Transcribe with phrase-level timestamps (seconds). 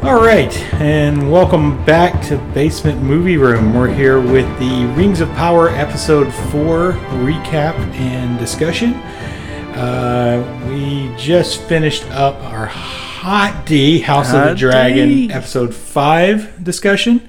[0.00, 3.74] All right, and welcome back to Basement Movie Room.
[3.74, 8.94] We're here with the Rings of Power episode 4 recap and discussion.
[9.74, 15.32] Uh, we just finished up our Hot D House of the Dragon D.
[15.32, 17.28] episode 5 discussion.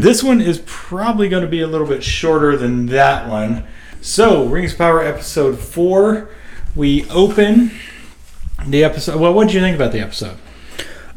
[0.00, 3.66] This one is probably going to be a little bit shorter than that one.
[4.00, 6.28] So, Rings of Power episode 4,
[6.76, 7.72] we open
[8.64, 9.20] the episode.
[9.20, 10.38] Well, what did you think about the episode?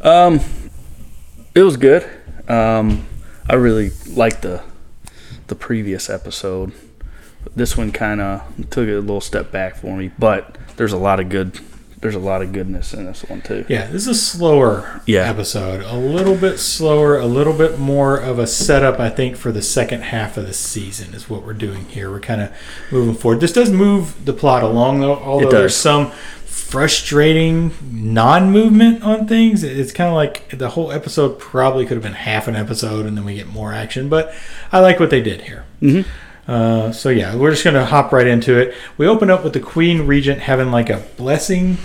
[0.02, 0.40] Um,
[1.58, 2.08] it was good.
[2.48, 3.08] Um,
[3.50, 4.62] I really liked the
[5.48, 6.72] the previous episode.
[7.56, 10.98] This one kind of took it a little step back for me, but there's a
[10.98, 11.60] lot of good.
[12.00, 13.66] There's a lot of goodness in this one too.
[13.68, 15.28] Yeah, this is a slower Yeah.
[15.28, 15.82] episode.
[15.84, 19.64] A little bit slower, a little bit more of a setup, I think, for the
[19.64, 22.12] second half of the season is what we're doing here.
[22.12, 22.52] We're kind of
[22.92, 23.40] moving forward.
[23.40, 26.12] This does move the plot along, though, although there's some
[26.58, 29.64] frustrating non-movement on things.
[29.64, 33.16] It's kind of like the whole episode probably could have been half an episode, and
[33.18, 34.10] then we get more action.
[34.10, 34.34] But
[34.72, 35.66] I like what they did here.
[35.82, 36.06] Mhm.
[36.48, 38.74] Uh, so yeah, we're just gonna hop right into it.
[38.98, 41.78] We open up with the Queen Regent having like a blessing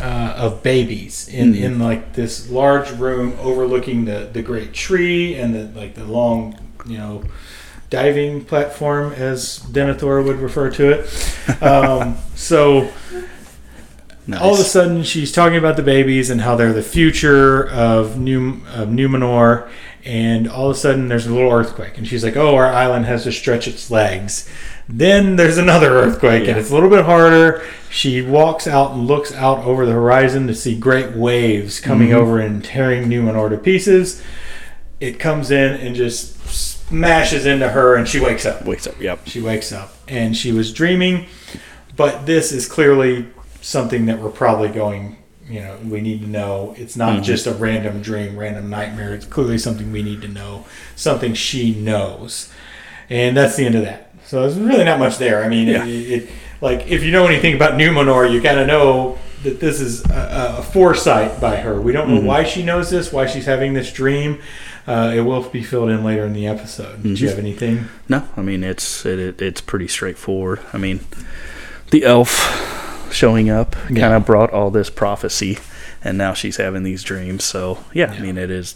[0.00, 1.60] uh, of babies in, Mhm.
[1.62, 6.58] in like this large room overlooking the, the great tree and the like the long
[6.86, 7.22] you know
[7.90, 11.30] diving platform as Denethor would refer to it.
[11.62, 12.88] Um, so
[14.26, 14.40] Nice.
[14.40, 18.18] all of a sudden she's talking about the babies and how they're the future of
[18.18, 19.68] New of Numenor,
[20.04, 23.04] and all of a sudden there's a little earthquake, and she's like, "Oh, our island
[23.06, 24.48] has to stretch its legs."
[24.88, 27.62] Then there's another earthquake, and it's a little bit harder.
[27.90, 32.14] She walks out and looks out over the horizon to see great waves coming Mhm.
[32.16, 34.22] over and tearing Numenor to pieces.
[35.00, 38.64] It comes in and just smashes into her, and she wakes up.
[38.64, 39.00] wakes up.
[39.00, 39.20] Yep.
[39.26, 41.26] She wakes up and she was dreaming,
[41.96, 43.26] but this is clearly
[43.64, 45.16] something that we're probably going,
[45.48, 46.74] you know, we need to know.
[46.76, 47.24] It's not Mhm.
[47.24, 49.14] just a random dream, random nightmare.
[49.14, 52.48] It's clearly something we need to know, something she knows.
[53.08, 54.10] And that's the end of that.
[54.26, 55.42] So there's really not much there.
[55.44, 55.84] I mean, Yeah.
[55.86, 55.88] it,
[56.22, 56.28] it,
[56.60, 60.56] like if you know anything about Numenor, you kind of know that this is a,
[60.58, 61.80] a foresight by her.
[61.80, 62.24] We don't know Mhm.
[62.24, 64.38] why she knows this, why she's having this dream.
[64.86, 67.02] Uh, it will be filled in later in the episode.
[67.02, 67.28] Do you Mhm.
[67.30, 67.84] have anything?
[68.08, 70.60] No, I mean it's it, it, it's pretty straightforward.
[70.74, 71.00] I mean,
[71.90, 72.63] the elf
[73.14, 75.58] showing up kind of brought all this prophecy,
[76.02, 77.44] and now she's having these dreams.
[77.44, 78.18] So yeah, Yeah.
[78.18, 78.74] I mean it is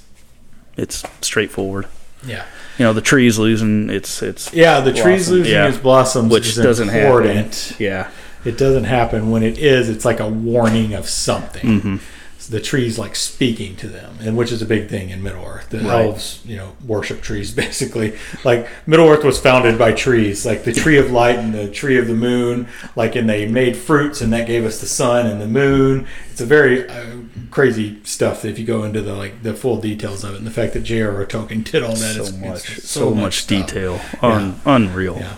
[0.76, 1.87] it's straightforward.
[2.26, 2.44] Yeah.
[2.78, 5.69] You know, the tree's losing its its Yeah, the tree's losing yeah.
[5.69, 7.54] its blossoms, which is doesn't important.
[7.54, 7.77] happen.
[7.84, 8.10] Yeah.
[8.44, 9.31] It doesn't happen.
[9.31, 11.81] When it is, it's like a warning of something.
[11.81, 12.03] hmm So
[12.47, 15.69] the tree's like speaking to them, and which is a big thing in Middle Earth.
[15.71, 16.06] The Right.
[16.06, 18.16] elves, you know, worship trees basically.
[18.44, 21.98] Like Middle Earth was founded by trees, like the tree of light and the tree
[21.98, 22.69] of the moon.
[22.97, 26.06] Like, and they made fruits, and that gave us the sun and the moon.
[26.31, 27.04] It's a very uh,
[27.50, 30.50] crazy stuff if you go into the like the full details of it, and the
[30.53, 31.27] fact that J.R.R.
[31.27, 32.15] Tolkien did all that.
[32.15, 33.66] So it's- much, it's so, much stuff.
[33.66, 35.16] detail, Un, unreal.
[35.19, 35.34] Yeah.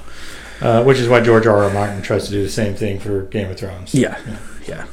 [0.60, 1.64] Uh, which is why George R.
[1.64, 1.70] R.
[1.72, 3.94] Martin tries to do the same thing for Game of Thrones.
[3.94, 4.18] Yeah.
[4.68, 4.84] Yeah.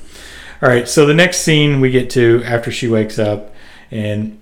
[0.61, 0.87] All right.
[0.87, 3.53] So the next scene we get to after she wakes up
[3.91, 4.39] and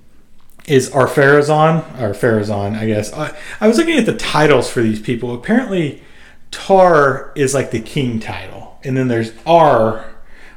[0.67, 1.83] is Arpharazon.
[1.97, 3.13] Arpharazon, I guess.
[3.13, 5.33] I, I was looking at the titles for these people.
[5.33, 6.01] Apparently,
[6.51, 10.05] Tar is like the king title, and then there's R,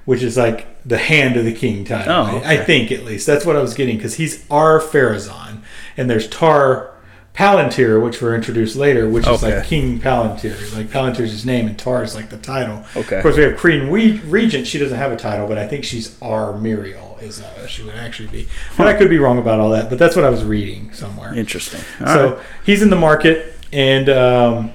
[0.04, 2.12] which is like the hand of the king title.
[2.12, 5.62] Oh, I, I think at least that's what I was getting because he's Arpharazon,
[5.96, 6.94] and there's Tar.
[7.34, 10.74] Palantir, which were introduced later, which is like King Palantir.
[10.76, 12.84] Like Palantir's his name, and Tar is like the title.
[12.96, 13.16] Okay.
[13.16, 14.66] Of course, we have Queen we- Regent.
[14.66, 17.22] She doesn't have a title, but I think she's our Miriel.
[17.22, 18.48] Is uh, she would actually be?
[18.76, 19.88] But I could be wrong about all that.
[19.88, 21.34] But that's what I was reading somewhere.
[21.34, 21.80] Interesting.
[22.00, 22.44] All so right.
[22.64, 24.72] he's in the market and um,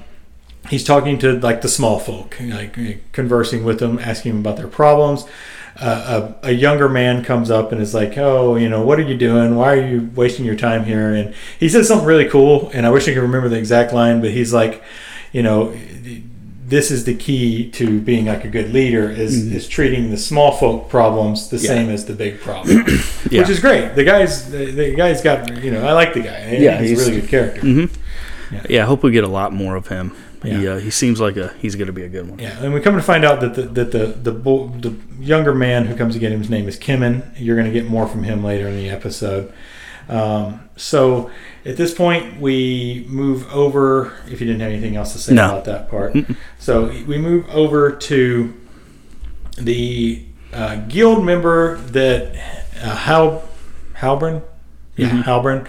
[0.69, 4.67] he's talking to like the small folk, like conversing with them, asking them about their
[4.67, 5.25] problems.
[5.79, 9.03] Uh, a, a younger man comes up and is like, "Oh, you know, what are
[9.03, 9.55] you doing?
[9.55, 12.91] Why are you wasting your time here?" And he says something really cool, and I
[12.91, 14.83] wish I could remember the exact line, but he's like,
[15.31, 15.73] "You know."
[16.65, 19.53] This is the key to being like a good leader is, Mhm.
[19.53, 21.67] is treating the small folk problems the Yeah.
[21.67, 22.85] same as the big problem,
[23.29, 23.41] Yeah.
[23.41, 23.93] which is great.
[23.95, 26.57] The guy's the, the guy's got you know I like the guy.
[26.59, 27.61] Yeah, he's, he's- a really good character.
[27.61, 28.55] Mm-hmm.
[28.55, 28.61] Yeah.
[28.69, 28.83] Yeah.
[28.83, 30.13] I hope we get a lot more of him.
[30.43, 30.71] He Yeah.
[30.73, 32.37] uh, he seems like a he's going to be a good one.
[32.39, 35.53] Yeah, and we come to find out that the that the the, bo- the younger
[35.55, 37.23] man who comes to get him, his name is Kemen.
[37.37, 39.51] You're going to get more from him later in the episode.
[40.09, 41.31] Um, so
[41.65, 44.11] at this point, we move over.
[44.29, 45.45] If you didn't have anything else to say No.
[45.45, 46.35] about that part, Mm-mm.
[46.59, 48.53] so we move over to
[49.57, 52.35] the uh, guild member that
[52.81, 53.43] uh, Hal
[53.95, 54.41] Halbrand,
[54.97, 55.23] yeah, Mhm.
[55.23, 55.67] Halbrand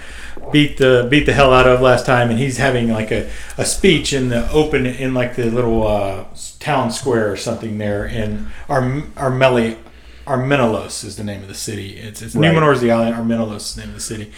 [0.52, 3.64] beat the beat the hell out of last time, and he's having like a, a
[3.64, 6.24] speech in the open in like the little uh,
[6.58, 8.82] town square or something there in Ar
[9.16, 9.76] Armeli
[10.26, 11.96] Armenelos is the name of the city.
[11.98, 12.50] It's, it's Right.
[12.52, 13.14] Numenor is the island.
[13.16, 14.32] Armenelos is the name of the city.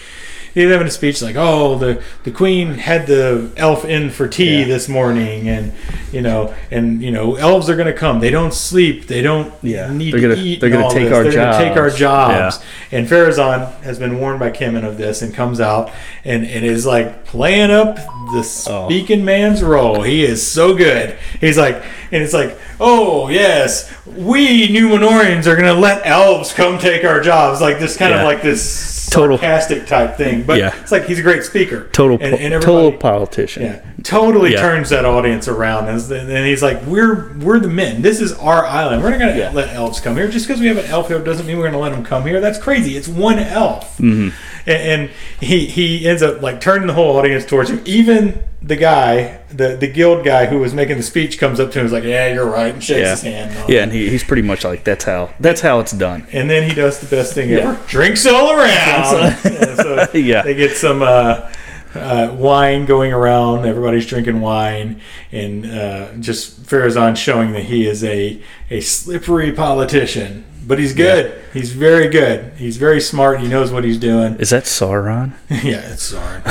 [0.54, 4.60] He's having a speech like, "Oh, the the queen had the elf in for tea
[4.60, 4.64] Yeah.
[4.64, 5.72] this morning, and
[6.12, 8.20] you know, and you know, elves are going to come.
[8.20, 9.06] They don't sleep.
[9.06, 9.92] They don't Yeah.
[9.92, 10.60] need They're to gonna- eat.
[10.62, 12.56] they're gonna all take our they're gonna take our jobs.
[12.56, 15.90] jobs." And Pharazon has been warned by Kemen of this and comes out
[16.24, 18.86] and, and is like playing up the Oh.
[18.88, 20.02] speaking man's role.
[20.04, 21.16] He is so good.
[21.38, 27.04] He's like, and it's like, oh yes, we Numenorians are gonna let elves come take
[27.04, 27.60] our jobs.
[27.60, 28.20] Like this kind Yeah.
[28.20, 30.42] of like this Total- sarcastic type thing.
[30.42, 30.74] But Yeah.
[30.80, 31.88] it's like he's a great speaker.
[31.92, 33.62] Total, and, and total politician.
[33.64, 34.60] yeah, totally Yeah.
[34.60, 38.02] turns that audience around, and, and he's like, "We're we're the men.
[38.02, 39.02] This is our island.
[39.02, 39.50] We're not going to Yeah.
[39.52, 40.28] let elves come here.
[40.28, 42.24] Just because we have an elf here doesn't mean we're going to let them come
[42.26, 42.40] here.
[42.40, 42.96] That's crazy.
[42.96, 44.28] It's one elf." Mm-hmm.
[44.68, 45.10] And, and
[45.40, 47.80] he he ends up like turning the whole audience towards him.
[47.84, 51.78] Even the guy, the the guild guy who was making the speech, comes up to
[51.78, 53.10] him and is like, "Yeah, you're right," and shakes Yeah.
[53.10, 53.56] his hand.
[53.56, 56.26] and Yeah, and he, he's pretty much like that's how that's how it's done.
[56.32, 57.58] and then he does the best thing Yeah.
[57.58, 58.66] ever: drinks all around.
[59.44, 60.42] Yeah, so Yeah.
[60.42, 61.52] they get some uh,
[61.94, 63.66] uh, wine going around.
[63.66, 65.00] Everybody's drinking wine,
[65.32, 70.44] and uh, just Pharazon showing that he is a a slippery politician.
[70.66, 71.40] But he's good.
[71.52, 72.54] He's very good.
[72.54, 73.38] He's very smart.
[73.38, 74.34] He knows what he's doing.
[74.40, 75.32] Is that Sauron?
[75.48, 76.42] yeah, it's Sauron.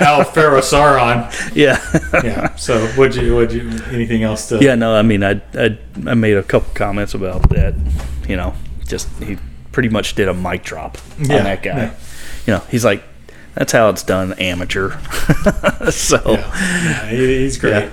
[0.00, 1.28] Al Sauron.
[1.52, 1.80] Yeah.
[2.22, 2.54] Yeah.
[2.54, 3.34] So, would you?
[3.34, 3.68] Would you?
[3.90, 4.58] Anything else to?
[4.62, 5.76] yeah, no, I mean, I, I
[6.06, 7.74] I made a couple comments about that.
[8.28, 8.54] You know,
[8.86, 9.36] just he
[9.76, 11.76] pretty much did a mic drop Yeah, on that guy.
[11.76, 11.94] yeah.
[12.46, 13.04] You know, he's like,
[13.54, 14.92] that's how it's done, amateur.
[15.90, 17.10] so Yeah.
[17.10, 17.90] He's great.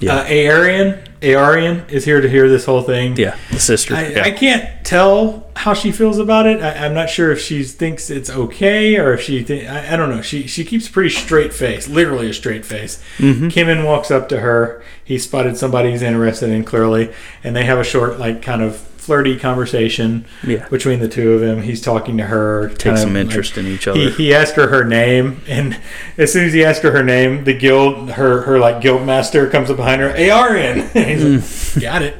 [0.00, 0.16] Yeah.
[0.16, 3.16] Uh, Eärien, Eärien is here to hear this whole thing.
[3.16, 3.94] yeah, the sister.
[3.94, 4.22] I, yeah.
[4.24, 6.60] I can't tell how she feels about it.
[6.60, 9.42] I, I'm not sure if she thinks it's okay or if she.
[9.42, 10.20] Th- I, I don't know.
[10.20, 13.02] She she keeps pretty straight face, literally a straight face.
[13.16, 13.48] Mm-hmm.
[13.48, 14.82] Kemen walks up to her.
[15.02, 17.10] He spotted somebody he's interested in clearly,
[17.42, 20.66] and they have a short, like, kind of flirty conversation Yeah.
[20.68, 21.62] between the two of them.
[21.62, 24.10] He's talking to her, Take some like- interest in each other.
[24.10, 25.76] he asked her her name, and
[26.16, 29.46] as soon as he asked her her name, the guild, her her like guild master
[29.48, 30.08] comes up behind her.
[30.08, 31.80] And he's like, mm.
[31.82, 32.16] got it,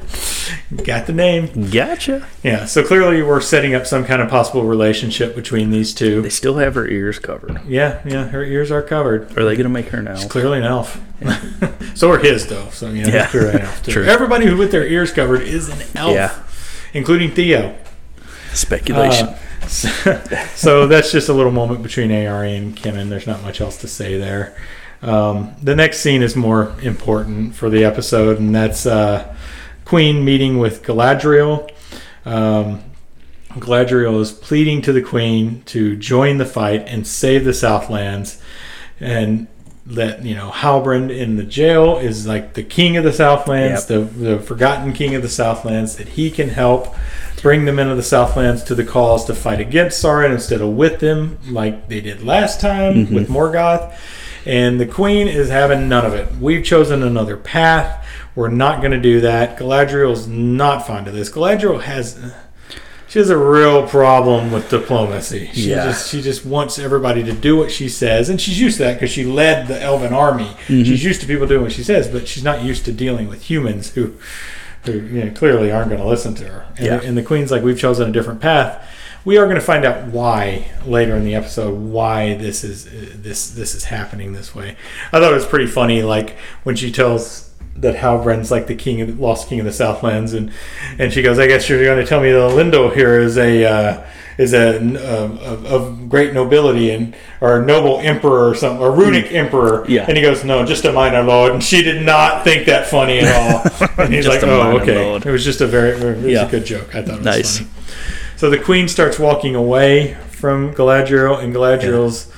[0.85, 1.69] got the name.
[1.71, 2.25] gotcha.
[2.43, 6.21] Yeah, so clearly we're setting up some kind of possible relationship between these two.
[6.21, 7.59] They still have her ears covered.
[7.67, 9.37] Yeah, yeah, her ears are covered.
[9.37, 10.15] Are they gonna make her now?
[10.15, 11.01] She's clearly an elf.
[11.95, 12.69] so are his though.
[12.71, 13.29] So you know, Yeah.
[13.33, 13.83] an elf.
[13.87, 14.03] True.
[14.03, 16.37] Everybody who with their ears covered is an elf, Yeah.
[16.95, 17.75] Including Theo.
[18.53, 19.27] Speculation.
[19.27, 19.37] Uh,
[19.67, 19.89] so,
[20.55, 23.77] so that's just a little moment between Ari and Kim, and there's not much else
[23.81, 24.55] to say there.
[25.01, 29.35] Um, the next scene is more important for the episode, and that's uh,
[29.83, 31.69] Queen meeting with Galadriel.
[32.25, 32.81] Um,
[33.49, 38.41] Galadriel is pleading to the Queen to join the fight and save the Southlands,
[38.99, 39.47] and
[39.87, 43.99] that you know Halbrand in the jail is like the king of the Southlands, the
[43.99, 45.95] the forgotten king of the Southlands.
[45.97, 46.95] That he can help
[47.41, 50.69] bring the men of the Southlands to the cause to fight against Sauron instead of
[50.69, 53.15] with them, like they did last time mm-hmm.
[53.15, 53.95] with Morgoth.
[54.47, 56.31] And the Queen is having none of it.
[56.37, 58.03] We've chosen another path.
[58.35, 59.57] We're not going to do that.
[59.57, 61.31] Galadriel's not fond of this.
[61.31, 62.33] Galadriel has
[63.15, 65.49] she has a real problem with diplomacy.
[65.53, 65.85] She Yeah.
[65.85, 68.95] just she just wants everybody to do what she says, and she's used to that
[68.95, 70.43] because she led the Elven army.
[70.67, 70.83] Mm-hmm.
[70.83, 73.43] She's used to people doing what she says, but she's not used to dealing with
[73.49, 74.15] humans who,
[74.83, 76.65] who you know, clearly aren't going to listen to her.
[76.75, 76.99] And, Yeah.
[77.05, 78.85] and the Queen's like, we've chosen a different path.
[79.23, 82.83] We are going to find out why later in the episode why this is
[83.15, 84.75] this this is happening this way.
[85.13, 89.01] I thought it was pretty funny, like when she tells that Halbrand's like the king
[89.01, 90.51] of the lost king of the Southlands, and
[90.97, 93.65] and she goes, "I guess you're going to tell me that Lindo here is a
[93.65, 94.03] uh,
[94.37, 98.91] is a uh, of, of great nobility and or a noble emperor or something, or
[98.91, 99.91] runic emperor." Hmm.
[99.91, 100.05] Yeah.
[100.07, 103.19] And he goes, "No, just a minor lord." And she did not think that funny
[103.19, 103.89] at all.
[104.05, 105.25] And he's like, "Oh, okay." lord.
[105.25, 106.47] It was just a very it was Yeah.
[106.47, 106.95] a good joke.
[106.95, 107.57] I thought it was Nice.
[107.59, 107.69] funny.
[108.37, 112.31] So the queen starts walking away from Galadriel, and Galadriel's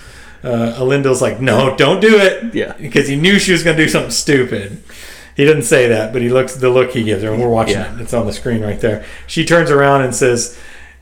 [0.43, 2.73] uh, Elendil's like, "No, don't do it." Yeah.
[2.79, 4.81] because he knew she was going to do something stupid.
[5.37, 7.75] He doesn't say that, but he looks the look he gives her, and we're watching
[7.75, 7.93] Yeah.
[7.95, 8.01] it.
[8.01, 9.05] It's on the screen right there.
[9.27, 10.57] She turns around and says,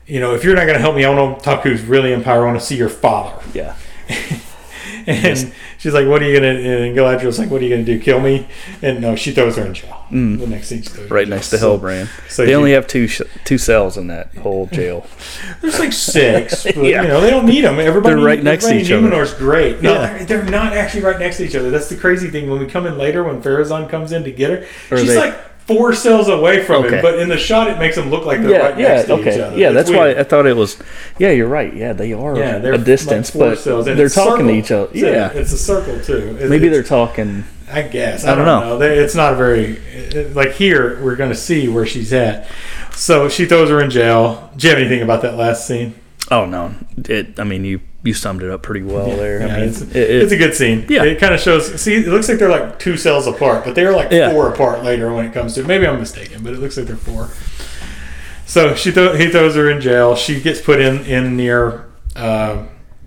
[0.06, 2.12] "You know, if you're not going to help me, I want to talk who's really
[2.12, 2.42] in power.
[2.42, 3.74] I want to see your father." yeah.
[5.26, 7.98] And she's like, "What are you gonna?" And Galadriel's like, "What are you gonna do?
[8.00, 8.46] Kill me?"
[8.82, 10.04] And no, she throws her in jail.
[10.10, 11.10] The next scene, she throws her in Mm.
[11.12, 12.08] Right next to So- Halbrand.
[12.28, 15.06] so they you- only have two sh- two cells in that whole jail.
[15.62, 17.02] There's like six, but Yeah.
[17.02, 17.78] you know they don't need them.
[17.78, 19.06] Everybody, They're right next to each other.
[19.08, 19.80] Numenor's great.
[19.82, 20.24] No, Yeah.
[20.24, 21.70] they're, they're not actually right next to each other.
[21.70, 22.50] That's the crazy thing.
[22.50, 25.16] When we come in later, when Pharazon comes in to get her, Or she's they-
[25.18, 25.36] like
[25.66, 27.02] four cells away from him.
[27.02, 29.20] But in the shot, it makes them look like they're yeah, right yeah, next to
[29.20, 29.56] each other.
[29.58, 29.66] yeah.
[29.68, 30.16] It's That's weird.
[30.16, 30.80] why I thought it was.
[31.18, 31.74] Yeah, you're right.
[31.74, 34.90] Yeah, they are Yeah, they're a distance, like but they're talking to each other.
[34.92, 36.36] It's a- Yeah, it's a circle too.
[36.40, 38.68] It- maybe they're talking I guess I, I don't don't, know.
[38.70, 38.78] know.
[38.78, 39.78] They- It's not a very
[40.34, 41.02] like here.
[41.02, 42.48] We're going to see where she's at.
[42.92, 44.50] So she throws her in jail.
[44.56, 45.94] Do you have anything about that last scene?
[46.30, 46.74] Oh no,
[47.08, 47.38] it.
[47.40, 49.40] I mean, you you summed it up pretty well there.
[49.40, 50.86] Yeah, I mean, it's, it, it- it's a good scene.
[50.88, 51.04] Yeah.
[51.04, 51.80] it kind of shows.
[51.80, 54.30] See, it looks like they're like two cells apart, but they're like Yeah.
[54.32, 55.64] four apart later when it comes to.
[55.64, 57.28] Maybe I'm mistaken, but it looks like they're four.
[58.46, 60.14] So she th- he throws her in jail.
[60.14, 62.64] She gets put in in near uh,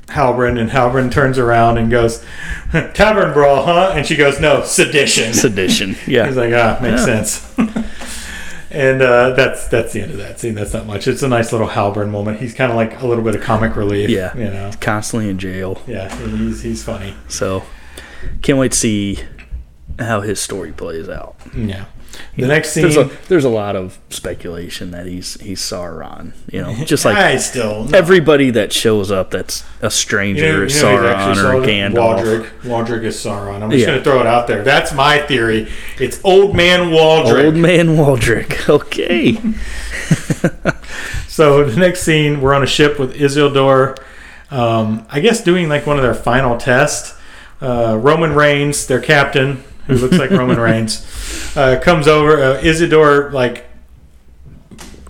[0.07, 2.23] Halbrand, and Halbrand turns around and goes,
[2.93, 5.95] "Tavern brawl, huh?" And she goes, "No, sedition." sedition.
[6.05, 7.23] Yeah, He's like, "Ah, makes Yeah.
[7.23, 7.55] sense."
[8.71, 10.53] And uh, that's that's the end of that scene.
[10.53, 11.07] That's not much.
[11.07, 12.39] It's a nice little Halbrand moment.
[12.39, 14.09] He's kind of like a little bit of comic relief.
[14.09, 14.35] Yeah.
[14.37, 14.71] you know.
[14.79, 15.81] constantly in jail.
[15.87, 17.15] Yeah, he's he's funny.
[17.27, 17.63] So
[18.41, 19.19] can't wait to see
[19.97, 21.35] how his story plays out.
[21.55, 21.85] Yeah.
[22.35, 26.33] The next scene, There's a there's a lot of speculation that he's he's Sauron.
[26.51, 27.97] You know, just like I still no.
[27.97, 31.67] everybody that shows up that's a stranger You know- is you know Sauron or?
[31.67, 31.93] Gandalf.
[32.23, 32.49] Waldreg.
[32.61, 33.61] Waldreg is Sauron.
[33.61, 33.87] I'm just Yeah.
[33.87, 34.63] going to throw it out there.
[34.63, 35.69] That's my theory.
[35.99, 37.45] It's Old Man Waldreg.
[37.45, 38.55] Old man Waldreg.
[38.69, 39.37] Okay.
[41.27, 43.97] So the next scene, we're on a ship with Isildur.
[44.51, 47.15] Um, I guess doing like one of their final tests.
[47.61, 51.05] Uh, Roman Reigns, their captain, who looks like Roman Reigns,
[51.59, 52.41] uh, comes over.
[52.41, 53.65] Uh, Isildur like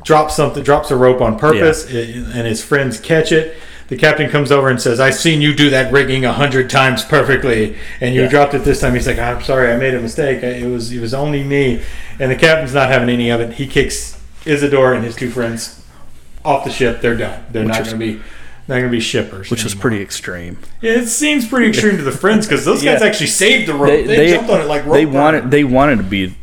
[0.03, 3.55] drops something, drops a rope on purpose, i- and his friends catch it.
[3.89, 7.03] The captain comes over and says, "I've seen you do that rigging a hundred times
[7.03, 8.27] perfectly, and you Yeah.
[8.29, 10.43] dropped it this time." He's like, "I'm sorry, I made a mistake.
[10.43, 11.81] It was it was only me."
[12.19, 13.53] And the captain's not having any of it.
[13.53, 14.15] He kicks
[14.45, 15.81] Isildur and his two friends
[16.45, 17.01] off the ship.
[17.01, 17.39] They're done.
[17.51, 18.19] They're Which not going to be
[18.69, 19.49] not going to be shippers.
[19.51, 20.57] Which was pretty extreme.
[20.81, 23.07] Yeah, it seems pretty extreme to the friends because those guys Yeah.
[23.07, 23.89] actually saved the rope.
[23.89, 26.35] They, They, they, jumped on it like rope they wanted they wanted to be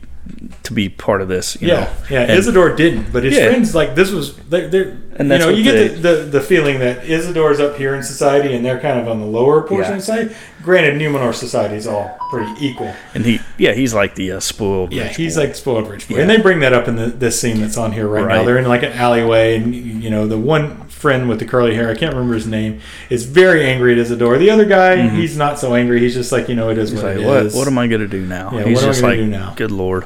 [0.65, 1.57] to be part of this.
[1.63, 1.89] You Yeah, know?
[2.11, 2.21] yeah.
[2.23, 3.47] And- Isildur didn't, but his Yeah.
[3.49, 4.35] friends like this was.
[4.51, 7.77] They're, they're And you know you get they- the, the the feeling that Isildur's up
[7.77, 9.97] here in society and they're kind of on the lower portion Yeah.
[9.99, 10.35] of society.
[10.65, 12.93] Granted, Numenor society is all pretty equal.
[13.15, 14.93] and he yeah he's like the uh, spoiled.
[14.93, 15.43] Yeah, he's boy.
[15.43, 16.23] like spoiled rich boy, Yeah.
[16.23, 18.43] and they bring that up in the, this scene that's on here right, now.
[18.43, 21.89] They're in like an alleyway, and you know the one friend with the curly hair,
[21.89, 24.39] I can't remember his name, is very angry at Isildur.
[24.41, 26.01] The other guy, he's not so angry.
[26.01, 26.97] He's just like you know it is Mm-hmm.
[26.97, 27.55] He's what like, it what is.
[27.55, 28.51] what am I gonna do now?
[28.53, 29.55] Yeah, he's what am I just like, do now?
[29.57, 30.05] good lord.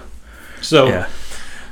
[0.61, 1.09] So Yeah,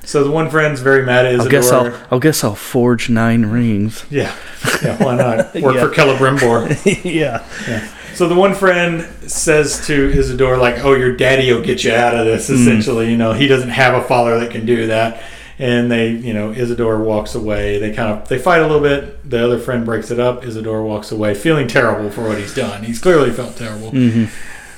[0.02, 1.50] so the one friend's very mad at I Isildur.
[1.50, 4.06] guess I'll I guess I'll forge nine rings.
[4.10, 4.34] Yeah,
[4.82, 4.96] yeah.
[5.04, 5.86] Why not work Yeah.
[5.88, 7.04] for Celebrimbor?
[7.04, 7.86] yeah, Yeah.
[8.14, 12.16] So the one friend says to Isildur, like, "Oh, your daddy will get you out
[12.16, 12.54] of this." Mm.
[12.54, 15.22] Essentially, you know, he doesn't have a father that can do that.
[15.60, 17.78] And they, you know, Isildur walks away.
[17.78, 19.28] They kind of they fight a little bit.
[19.28, 20.42] The other friend breaks it up.
[20.44, 22.84] Isildur walks away, feeling terrible for what he's done.
[22.84, 23.90] He's clearly felt terrible.
[23.90, 24.26] hmm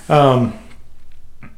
[0.09, 0.59] Um,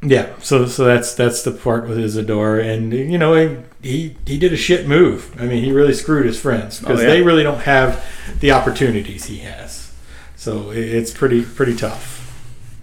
[0.03, 0.31] yeah.
[0.41, 3.57] So so that's that's the part with Isildur, and you know, he
[3.89, 5.33] he, he did a shit move.
[5.41, 7.09] I mean, he really screwed his friends because Oh, yeah.
[7.11, 8.05] they really don't have
[8.41, 9.93] the opportunities he has.
[10.35, 12.19] So it- it's pretty pretty tough.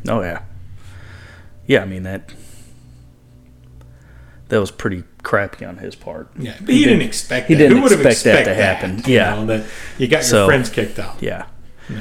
[0.08, 0.44] Oh yeah,
[1.68, 1.82] yeah.
[1.82, 2.32] I mean that
[4.50, 6.28] that was pretty crappy on his part.
[6.38, 7.60] Yeah, but he, didn't expect he that.
[7.60, 8.98] didn't Who would have expect that to happen.
[9.06, 9.36] you Yeah.
[9.36, 9.66] know, that
[9.98, 11.18] you got your So- friends kicked out.
[11.22, 11.46] Yeah,
[11.90, 11.98] Yeah.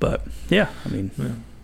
[0.00, 1.10] but yeah, I mean,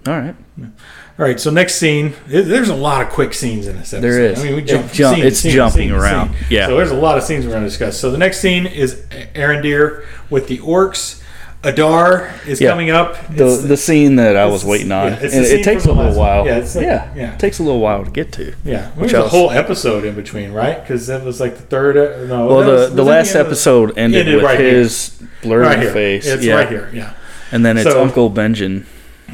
[0.06, 0.34] all right.
[0.60, 2.14] All right, so next scene.
[2.28, 4.00] There's a lot of quick scenes in this episode.
[4.02, 4.38] There is.
[4.38, 6.30] I mean, we It jump, jump- scene it's scene jumping scene around.
[6.48, 6.66] Yeah.
[6.68, 7.98] So there's a lot of scenes we're going to discuss.
[7.98, 9.02] So the next scene is
[9.34, 11.17] Arondir with the orcs.
[11.64, 12.70] Adar is Yeah.
[12.70, 13.16] coming up.
[13.34, 16.14] The It's- the scene that I was waiting on, yeah, and it takes a little
[16.14, 16.46] while.
[16.46, 17.32] yeah, it's like- yeah, yeah.
[17.32, 18.52] it takes a little while to get to.
[18.64, 20.80] yeah, which there's a whole episode in between, right?
[20.80, 21.96] Because that was like the third.
[21.96, 24.70] uh, No, Well, the was- the was last the- episode ended, ended with right here.
[24.70, 25.10] his
[25.42, 25.90] blurry right here.
[25.90, 26.26] face.
[26.28, 26.88] It's yeah, right here.
[26.92, 27.10] Yeah,
[27.50, 28.84] and then it's So- Uncle Benjen.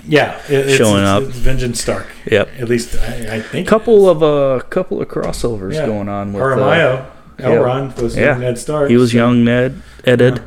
[0.08, 0.32] yeah.
[0.48, 1.22] It, it's, Showing it's, up.
[1.24, 2.06] It's Benjen Stark.
[2.30, 2.48] Yep.
[2.58, 3.68] At least I, I think.
[3.68, 5.84] Couple of uh, couple of crossovers Yeah.
[5.86, 6.42] going on with.
[6.42, 7.00] uh, Aramayo,
[7.38, 8.38] Elrond was Yeah.
[8.38, 8.88] Ned Stark.
[8.88, 10.40] he was so- young Ned, Eddard,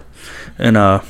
[0.58, 1.02] and uh,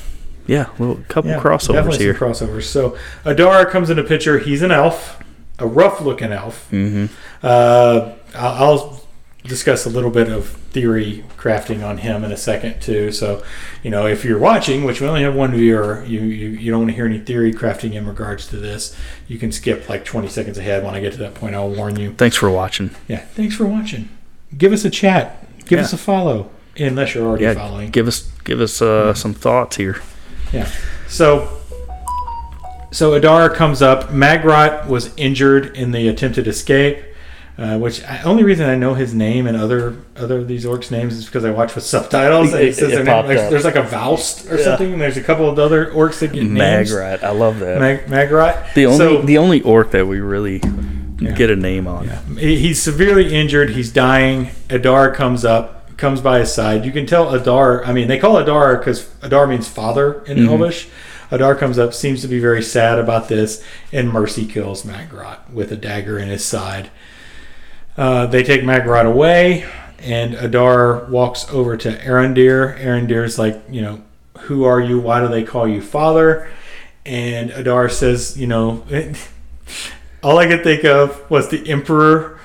[0.48, 2.14] yeah, little couple Yeah, crossovers definitely here.
[2.14, 2.64] Crossovers.
[2.64, 4.40] So Adar comes into picture.
[4.40, 5.22] He's an elf,
[5.60, 6.68] a rough-looking elf.
[6.72, 7.06] mm-hmm.
[7.44, 8.98] Uh, I'll,
[9.44, 13.12] discuss a little bit of theory crafting on him in a second too.
[13.12, 13.44] So,
[13.82, 16.82] you know, if you're watching, which we only have one viewer, you you, you don't
[16.82, 18.96] want to hear any theory crafting in regards to this.
[19.28, 20.84] You can skip like 20 seconds ahead.
[20.84, 22.14] When I get to that point, I'll warn you.
[22.14, 22.92] Thanks for watching.
[23.08, 23.20] Yeah.
[23.20, 24.10] Thanks for watching.
[24.58, 25.48] Give us a chat.
[25.66, 25.86] Give Yeah.
[25.86, 27.90] us a follow, unless you're already Yeah, following.
[27.90, 30.02] give us give us uh, some thoughts here.
[30.54, 30.70] Yeah.
[31.08, 31.50] So
[32.92, 34.10] so Adar comes up.
[34.10, 37.04] Magrot was injured in the attempted escape.
[37.60, 40.92] Uh, which I, only reason I know his name and other other of these orcs'
[40.92, 42.54] names is because I watch with subtitles.
[42.54, 43.26] It- It, says it name.
[43.26, 44.64] Like, there's like a Voust or Yeah.
[44.64, 46.92] something, and there's a couple of other orcs that get names.
[46.92, 47.80] Magrot, I love that.
[47.80, 48.76] Mag- Magrot.
[48.76, 50.62] the only So- the only orc that we really
[51.20, 51.32] Yeah.
[51.32, 52.06] get a name on.
[52.06, 52.20] Yeah.
[52.40, 53.72] He's severely injured.
[53.72, 54.50] He's dying.
[54.70, 56.86] Adar comes up, comes by his side.
[56.86, 57.84] You can tell Adar.
[57.86, 60.48] I mean, they call Adar because Adar means father in Mhm.
[60.50, 60.88] Elvish.
[61.32, 63.62] Adar comes up, seems to be very sad about this,
[63.92, 66.90] and Mercy kills Magrot with a dagger in his side.
[67.98, 69.66] Uh, they take Magrot away,
[70.02, 72.80] and Adar walks over to Arondir.
[72.82, 74.02] Arondir's like, you know,
[74.42, 75.00] who are you?
[75.00, 76.48] Why do they call you father?
[77.06, 78.84] And Adar says, you know,
[80.24, 82.37] all I could think of was the Emperor.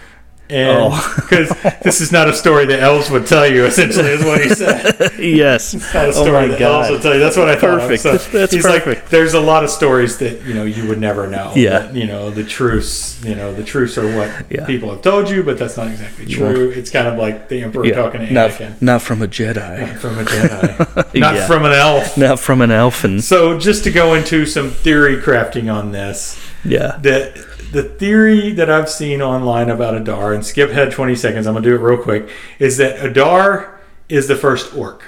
[0.53, 1.15] And Oh.
[1.17, 1.49] because
[1.83, 5.13] this is not a story that elves would tell you, essentially, is what he said.
[5.19, 5.73] yes.
[5.75, 6.73] It's not a Oh story my that God.
[6.83, 7.21] elves will tell you.
[7.21, 7.81] That's what I thought.
[7.81, 8.03] Perfect.
[8.03, 8.87] So That's he's perfect.
[8.87, 11.53] like, there's a lot of stories that you know you would never know.
[11.57, 11.79] Yeah.
[11.81, 13.23] That, you know the truths.
[13.25, 14.67] You know the truths are what Yeah.
[14.67, 16.71] people have told you, but that's not exactly true.
[16.71, 17.95] It's kind of like the emperor Yeah.
[17.95, 18.83] talking to Not, Anakin.
[18.83, 19.81] not from a Jedi.
[19.89, 21.15] Not from a Jedi.
[21.19, 21.47] not Yeah.
[21.47, 22.17] from an elf.
[22.19, 23.21] Not from an elfin.
[23.23, 26.99] So just to go into some theory crafting on this, Yeah.
[27.01, 27.33] the
[27.73, 31.65] the theory that I've seen online about Adar, and skip ahead 20 seconds, I'm gonna
[31.65, 35.05] do it real quick, is that Adar is the first orc.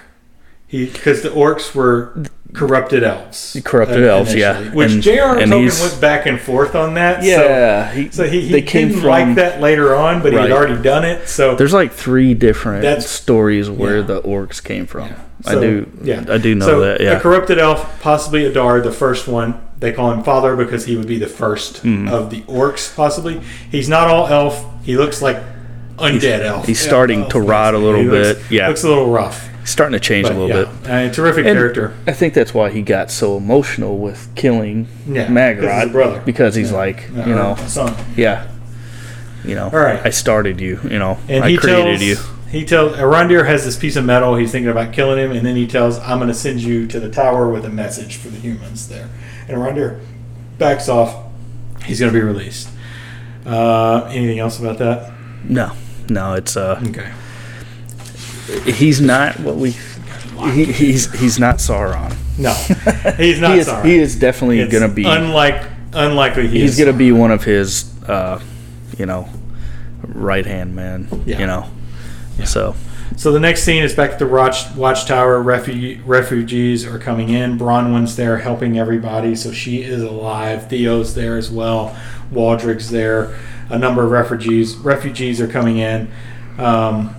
[0.67, 3.61] He because the orcs were corrupted elves.
[3.65, 4.73] Corrupted uh, elves, yeah.
[4.73, 5.39] Which And- J.R.R.
[5.39, 7.21] and Tolkien went back and forth on that.
[7.23, 7.93] So, Yeah.
[7.93, 10.51] he, so he, he they came didn't from like that later on, but he had
[10.53, 11.29] already done it.
[11.29, 14.07] So There's like three different stories where yeah.
[14.07, 15.13] the orcs came from.
[15.47, 15.91] I So, do.
[16.03, 16.25] yeah.
[16.29, 17.01] I do know so that.
[17.01, 19.61] a corrupted elf, possibly Adar, the first one.
[19.85, 22.09] They call him father because he would be the first Hmm.
[22.09, 23.43] of the orcs, possibly.
[23.71, 24.65] He's not all elf.
[24.83, 25.37] He looks like
[25.99, 26.67] undead elf.
[26.67, 28.51] he's starting elf, to rot a little He looks- bit.
[28.51, 28.69] Yeah.
[28.69, 29.51] looks a little rough.
[29.65, 30.91] Starting to change But a little yeah, bit.
[30.91, 31.93] Uh, terrific And- character.
[32.07, 35.29] I think that's why he got so emotional with killing Yeah,
[35.93, 36.23] brother.
[36.25, 36.77] because he's Yeah.
[36.79, 37.93] like, you know, son.
[38.17, 38.45] yeah,
[39.45, 40.01] you know, All right.
[40.03, 42.17] I started you, you know, And I he created tells you.
[42.51, 44.37] he tells Arondir has this piece of metal.
[44.37, 46.99] He's thinking about killing him, and then he tells, "I'm going to send you to
[47.01, 49.09] the tower with a message for the humans there."
[49.49, 50.01] And Arondir
[50.59, 51.31] backs off.
[51.85, 52.69] He's going to be released.
[53.45, 55.13] Uh, anything else about that?
[55.45, 55.73] No,
[56.09, 57.13] no, it's uh, Okay.
[58.73, 59.75] he's not what we.
[60.53, 62.17] He, he's he's not Sauron.
[62.39, 62.53] No,
[63.17, 63.89] he's not he is sorry.
[63.89, 66.49] he is definitely It's gonna be unlike unlikely.
[66.49, 68.41] He he's gonna be one of his uh,
[68.99, 69.29] you know,
[70.03, 71.07] right hand man.
[71.27, 71.39] Yeah.
[71.41, 71.71] You know,
[72.45, 72.75] so
[73.17, 75.43] So the next scene is back at the watch, watchtower.
[75.43, 77.59] Refu- refugees are coming in.
[77.59, 80.69] Bronwyn's there helping everybody, so she is alive.
[80.69, 81.97] Theo's there as well.
[82.33, 83.39] Waldreg's there.
[83.71, 86.11] A number of refugees refugees are coming in.
[86.59, 87.15] Um,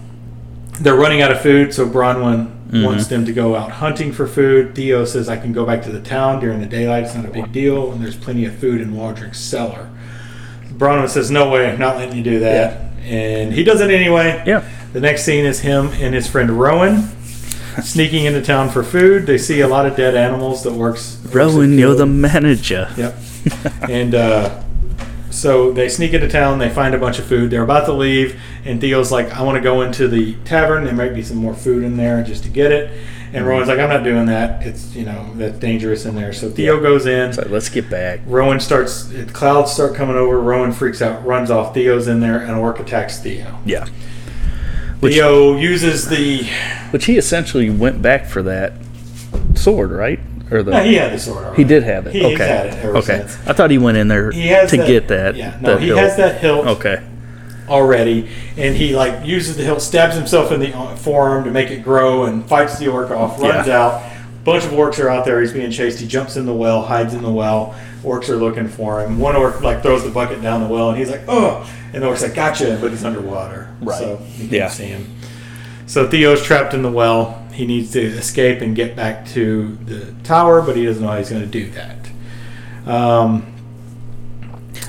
[0.80, 2.52] they're running out of food, so Bronwyn
[2.84, 4.76] wants them to go out hunting for food.
[4.76, 7.06] Theo says, "I can go back to the town during the daylight.
[7.06, 9.88] It's not a big deal, and there's plenty of food in Waldreg's cellar."
[10.78, 14.43] Bronwyn says, "No way, I'm not letting you do that," and he does it anyway.
[14.45, 14.62] yeah,
[14.95, 17.10] The next scene is him and his friend Rowan
[17.84, 19.25] sneaking into town for food.
[19.25, 21.17] They see a lot of dead animals that works.
[21.34, 22.89] Rowan, you're the manager.
[22.95, 23.17] Yep.
[23.89, 24.63] and uh,
[25.31, 26.60] so they sneak into town.
[26.60, 27.51] They find a bunch of food.
[27.51, 30.86] They're about to leave, and Theo's like, "I want to go into the tavern.
[30.86, 32.97] There might be some more food in there just to get it."
[33.34, 34.65] And Rowan's like, "I'm not doing that.
[34.65, 37.34] It's you know that's dangerous in there." So Theo goes in.
[37.34, 38.21] So let's get back.
[38.25, 39.12] Rowan starts.
[39.34, 40.39] Clouds start coming over.
[40.39, 41.73] Rowan freaks out, runs off.
[41.73, 43.60] Theo's in there, and Orc attacks Theo.
[43.65, 43.88] Yeah,
[44.99, 46.43] Which- Theo uses the
[46.91, 48.73] which he essentially went back for that
[49.55, 50.19] sword, right?
[50.51, 51.63] Or the No, he had the sword already.
[51.63, 52.13] he did have it.
[52.13, 53.01] He's okay, had it okay.
[53.01, 53.38] since.
[53.47, 55.36] I thought he went in there He has to that- get that.
[55.36, 55.99] Yeah, no, that he hilt.
[55.99, 57.01] has that hilt Okay,
[57.67, 61.71] already, and he like uses the hilt, stabs himself in the uh, forearm to make
[61.71, 63.41] it grow, and fights the orc off.
[63.41, 63.81] Runs Yeah.
[63.81, 64.01] out.
[64.43, 65.41] Bunch of orcs are out there.
[65.41, 65.99] He's being chased.
[65.99, 67.73] He jumps in the well, hides in the well.
[68.06, 69.20] Orcs are looking for him.
[69.20, 72.08] One orc like throws the bucket down the well, and he's like, "Oh!" And the
[72.08, 73.98] orc's like, "Gotcha!" But he's underwater, Right.
[73.98, 74.68] so he can't Yeah.
[74.70, 75.08] see him.
[75.88, 77.41] So Theo's trapped in the well.
[77.52, 81.18] He needs to escape and get back to the tower, but he doesn't know how
[81.18, 82.91] he's going to do that.
[82.91, 83.46] Um,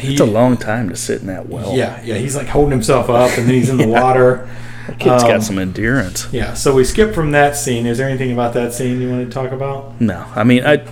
[0.00, 1.74] he, it's a long time to sit in that well.
[1.74, 2.16] yeah, yeah.
[2.16, 4.48] He's like holding himself up, and then he's in the water.
[4.88, 6.28] that kid's Um, got some endurance.
[6.32, 6.54] Yeah.
[6.54, 7.86] So we skip from that scene.
[7.86, 10.00] Is there anything about that scene you want to talk about?
[10.00, 10.82] No, I mean I.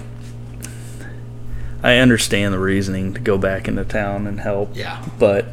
[1.85, 5.05] I understand the reasoning to go back into town and help, Yeah.
[5.19, 5.45] but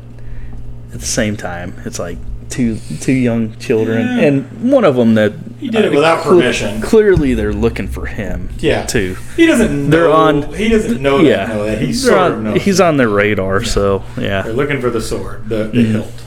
[0.93, 2.17] at the same time, it's like
[2.49, 4.23] two two young children, Yeah.
[4.23, 6.81] and one of them that He did it uh, without permission.
[6.81, 8.49] Clearly, they're looking for him.
[8.59, 8.85] Yeah.
[8.85, 9.15] too.
[9.35, 9.85] He doesn't.
[9.85, 11.47] Know, They're on- He doesn't know yeah.
[11.47, 11.81] Know that.
[11.81, 13.63] He's sort on- he's on their radar.
[13.65, 15.91] So yeah, They're looking for the sword, the, the Mhm.
[15.91, 16.23] hilt.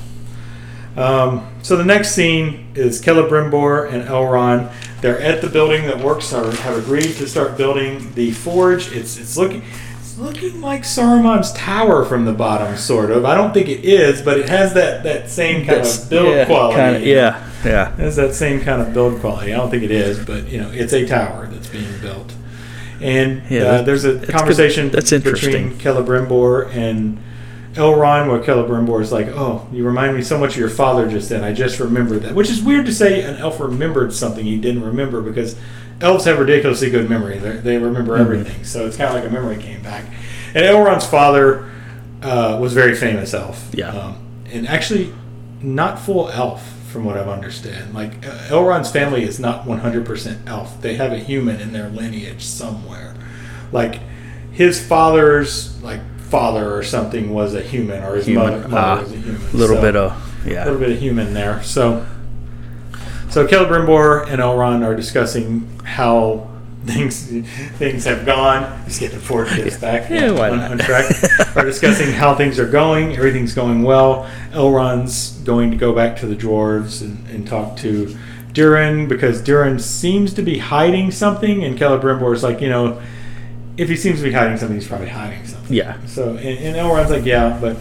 [0.96, 4.70] Um, so the next scene is Celebrimbor and Elrond.
[5.00, 8.92] They're at the building that works are, have agreed to start building the forge.
[8.92, 9.62] It's it's looking
[10.14, 13.24] it's looking like Saruman's tower from the bottom, sort of.
[13.24, 16.28] I don't think it is, but it has that, that same kind That's- of build
[16.28, 16.76] yeah, quality.
[16.76, 17.92] kinda- yeah, yeah.
[17.94, 19.52] It has that same kind of build quality.
[19.52, 22.32] I don't think it is, but you know, it's a tower that's being built.
[23.00, 24.34] And Yeah, uh, there's a that's good.
[24.34, 25.70] conversation That's interesting.
[25.70, 27.18] between Celebrimbor and
[27.74, 31.28] Elrond, where Celebrimbor is like, "Oh, you remind me so much of your father just
[31.28, 31.42] then.
[31.42, 34.84] I just remembered that." Which is weird to say an elf remembered something he didn't
[34.84, 35.56] remember because
[36.00, 37.38] elves have ridiculously good memory.
[37.38, 40.04] They're, they remember everything, so it's kind of like a memory came back.
[40.54, 41.70] And Elrond's father
[42.22, 43.70] uh, was very famous elf.
[43.72, 43.88] Yeah.
[43.90, 44.18] Um,
[44.52, 45.12] and actually,
[45.62, 47.92] not full elf, from what I've understand.
[47.94, 50.80] Like uh, Elrond's family is not 100% elf.
[50.80, 53.14] They have a human in their lineage somewhere.
[53.72, 54.00] Like
[54.52, 58.44] his father's like father or something was a human, or his Human.
[58.60, 59.40] mother, mother Ah, was a human.
[59.40, 61.62] A little So- bit of yeah, a little bit of human there.
[61.64, 62.06] So,
[63.34, 66.48] so Celebrimbor and Elrond are discussing how
[66.84, 67.26] things
[67.78, 68.62] things have gone.
[68.82, 70.70] Let's get the Ford kids back Yeah, why on, not?
[70.70, 71.06] on track.
[71.56, 73.16] are discussing how things are going.
[73.16, 74.30] Everything's going well.
[74.52, 78.16] Elrond's going to go back to the dwarves and, and talk to
[78.52, 83.02] Durin because Durin seems to be hiding something, and Celebrimbor's like, you know,
[83.76, 85.74] if he seems to be hiding something, he's probably hiding something.
[85.74, 85.98] Yeah.
[86.06, 87.76] So and, and Elrond's like, yeah, but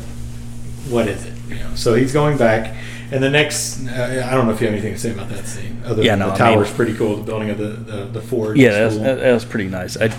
[0.90, 1.34] what is it?
[1.48, 1.76] You know.
[1.76, 2.76] So he's going back,
[3.14, 5.46] and the next, uh, I don't know if you have anything to say about that
[5.46, 5.82] scene.
[5.86, 7.16] Other Yeah, than no, the I tower's mean- pretty cool.
[7.18, 8.58] The building of the the, the fort.
[8.58, 9.98] Yeah, that was, that, was pretty nice.
[9.98, 10.10] I,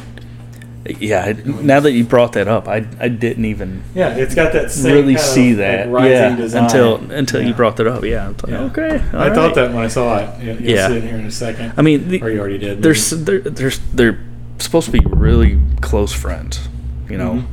[1.00, 4.52] yeah, I, now that you brought that up, I, I didn't even yeah, it's got
[4.52, 5.88] that same really of, see like, that.
[5.88, 6.64] rising yeah, design.
[6.64, 7.48] until until Yeah.
[7.48, 8.04] you brought that up.
[8.04, 8.58] Yeah, I like, Yeah.
[8.64, 9.02] okay.
[9.14, 10.42] I all thought that when I saw it.
[10.42, 10.88] You, you'll Yeah.
[10.88, 11.72] see it here in a second.
[11.78, 12.82] I mean, the, or you already did.
[12.82, 14.18] there's they're, there's they're
[14.58, 16.68] supposed to be really close friends,
[17.08, 17.46] you know, Mhm.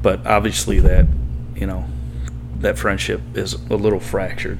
[0.00, 1.06] but obviously that
[1.56, 1.84] you know
[2.60, 4.58] that friendship is a little fractured,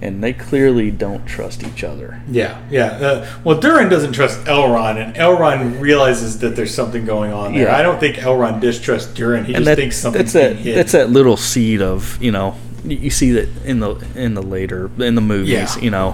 [0.00, 2.20] and they clearly don't trust each other.
[2.28, 2.86] Yeah, yeah.
[2.86, 7.66] Uh, well, Durin doesn't trust Elrond, and Elrond realizes that there's something going on there.
[7.68, 7.76] Yeah.
[7.76, 9.44] I don't think Elrond distrusts Durin.
[9.44, 12.56] He and just that, thinks something's that's that that's that little seed of you know
[12.84, 15.78] you see that in the in the later in the movies Yeah.
[15.82, 16.12] you know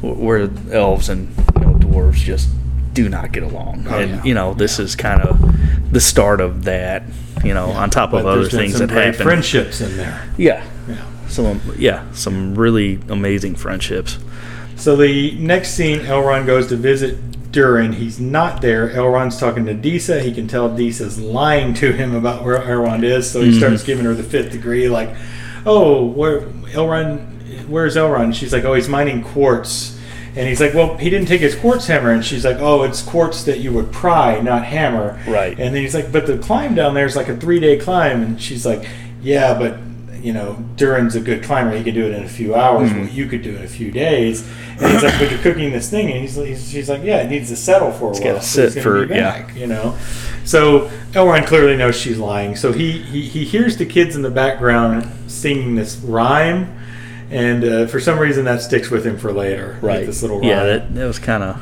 [0.00, 2.48] where elves and you know dwarves just
[3.02, 4.24] do not get along Oh, and yeah.
[4.24, 7.02] you know this is kind of the start of that
[7.44, 10.28] you know on top of But other things that happen friendships in there.
[10.36, 10.96] yeah Yeah.
[11.28, 14.18] some yeah some really amazing friendships
[14.76, 17.16] So the next scene, Elrond goes to visit
[17.50, 17.92] Durin.
[17.94, 18.88] He's not there.
[18.90, 20.20] Elrond's talking to Disa.
[20.20, 23.28] He can tell Disa's lying to him about where Elrond is.
[23.28, 23.58] So he Mhm.
[23.58, 25.10] starts giving her the fifth degree, like,
[25.66, 26.42] "Oh, where
[26.74, 27.18] Elrond?
[27.68, 29.97] Where's Elrond?" She's like, "Oh, he's mining quartz."
[30.38, 33.02] And he's like, "Well, he didn't take his quartz hammer." And she's like, "Oh, it's
[33.02, 35.58] quartz that you would pry, not hammer." Right.
[35.58, 38.40] And then he's like, "But the climb down there is like a three-day climb." And
[38.40, 38.86] she's like,
[39.22, 39.78] "Yeah, but."
[40.20, 41.76] You know, Durin's a good climber.
[41.76, 42.90] He could do it in a few hours.
[42.90, 43.02] Mhm.
[43.02, 44.44] What you could do it in a few days.
[44.80, 47.30] And he's like, "But you're cooking this thing," and he's, he's she's like, "Yeah, it
[47.30, 48.40] needs to settle for a It's while.
[48.40, 49.46] so sit for- be yeah.
[49.54, 49.94] You know,
[50.44, 52.56] so Elrond clearly knows she's lying.
[52.56, 56.66] So he, he he hears the kids in the background singing this rhyme,
[57.30, 59.74] and uh, for some reason that sticks with him for later.
[59.74, 60.48] like right this little rhyme.
[60.48, 61.60] yeah that, that was kind of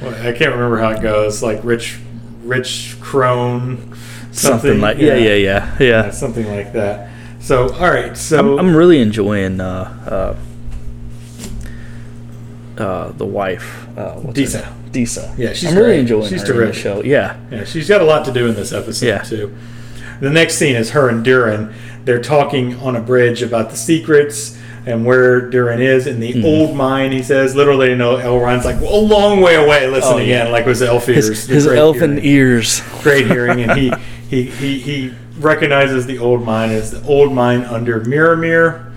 [0.00, 1.42] Well, I can't remember how it goes.
[1.42, 1.98] Like rich,
[2.44, 3.96] rich crone,
[4.32, 7.10] something, like yeah yeah yeah yeah, yeah, something like that.
[7.40, 10.36] So all right, so I'm, I'm really enjoying uh,
[12.78, 13.86] uh, uh, the wife.
[13.96, 14.74] Uh, Disa.
[14.92, 15.34] Disa.
[15.38, 17.02] Yeah, she's I'm really enjoying She's her in the show.
[17.02, 19.22] Yeah, Yeah, she's got a lot to do in this episode Yeah.
[19.22, 19.54] too.
[20.20, 21.72] The next scene is her and Durin.
[22.04, 26.40] They're talking on a bridge about the secrets and where Durin is in Mm-hmm.
[26.42, 27.12] the old mine.
[27.12, 29.86] He says, literally, you know, Elrond's like a long way away.
[29.86, 30.40] Listen Oh, yeah.
[30.42, 32.24] again, like with his elf ears, his, his elfin hearing.
[32.24, 32.82] ears.
[33.02, 33.92] great hearing, and he,
[34.28, 38.90] he he he recognizes the old mine as the old mine under Miramir,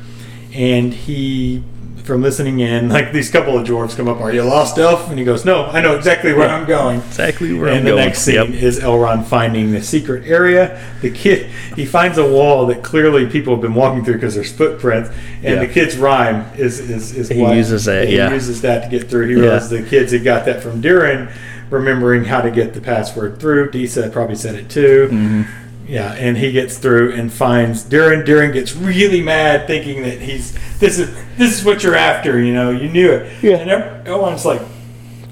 [0.54, 1.64] and he.
[2.04, 5.10] From listening in, like these couple of dwarves come up, are you lost, elf?
[5.10, 7.92] And he goes, No, I know exactly where I'm going Exactly where and I'm going.
[7.92, 8.50] And the next scene Yep.
[8.62, 10.82] is Elrond finding the secret area.
[11.02, 11.46] The kid
[11.78, 15.12] he finds a wall that clearly people have been walking through because there's footprints,
[15.44, 15.60] and Yeah.
[15.62, 18.34] the kid's rhyme is is, is He what uses that, he yeah.
[18.34, 19.28] uses that to get through.
[19.30, 19.40] He Yeah.
[19.44, 21.30] realizes the kids had got that from Durin,
[21.70, 23.72] remembering how to get the password through.
[23.72, 25.08] Disa probably said it too.
[25.10, 25.46] Mhm.
[25.88, 28.24] Yeah, and he gets through and finds Durin.
[28.26, 30.54] Durin gets really mad, thinking that he's
[30.84, 32.42] this is this is what you're after.
[32.42, 33.42] You know, you knew it.
[33.42, 33.56] Yeah.
[33.56, 34.62] And everyone's like,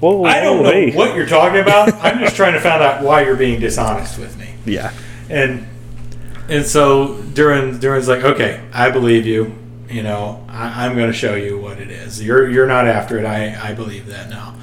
[0.00, 0.92] Whoa, I don't whoa, know hey.
[0.96, 1.92] what you're talking about.
[1.94, 4.54] I'm just trying to find out why you're being dishonest with me.
[4.64, 4.92] Yeah.
[5.28, 5.66] And
[6.48, 9.58] and so Durin Durin's like, okay, I believe you.
[9.90, 12.22] You know, I, I'm going to show you what it is.
[12.22, 13.26] You're you're not after it.
[13.26, 14.56] I I believe that now.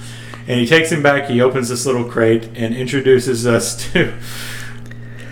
[0.48, 1.30] And he takes him back.
[1.30, 4.12] He opens this little crate and introduces us to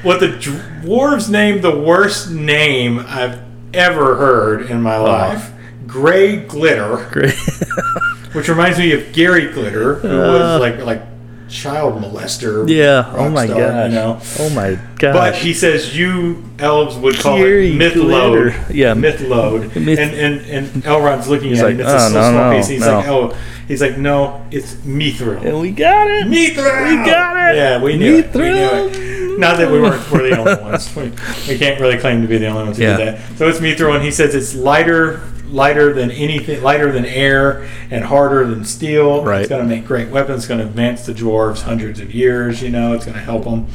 [0.04, 3.47] what the dwarves named the worst name I've
[3.78, 5.52] ever heard in my life.
[5.86, 7.34] Gray Glitter Great.
[8.34, 10.32] which reminds me of Gary Glitter, who Uh.
[10.34, 11.02] was like like
[11.50, 12.68] child molester.
[12.70, 13.10] yeah.
[13.16, 13.90] Oh rock my star, gosh.
[13.90, 15.14] You know, Oh my gosh.
[15.14, 18.50] but he says you elves would call Gary it myth Glitter.
[18.52, 18.56] load.
[18.70, 18.94] Yeah.
[18.96, 19.74] myth load.
[19.78, 20.42] Myth- and, and
[20.74, 21.82] and Elrond's looking He's at like, him.
[21.82, 22.68] It's a "Oh, no, small no, piece.
[22.68, 23.38] He's no." like, oh,
[23.70, 25.42] he's like, no, it's mithril.
[25.46, 26.28] and we got it.
[26.28, 26.90] Mithril.
[26.90, 27.56] We got it.
[27.56, 28.34] Yeah, we knew it.
[28.36, 28.94] We knew Mithril.
[28.94, 29.17] it.
[29.38, 30.96] Not that we weren't we're the only ones.
[30.96, 31.04] We,
[31.48, 32.98] we can't really claim to be the only ones who Yeah.
[32.98, 33.38] did that.
[33.38, 38.04] So it's Mithril, and he says it's lighter, lighter than anything, lighter than air, and
[38.04, 39.24] harder than steel.
[39.24, 39.42] Right.
[39.42, 40.40] It's going to make great weapons.
[40.40, 42.62] It's going to advance the dwarves hundreds of years.
[42.62, 43.68] You know, it's going to help them.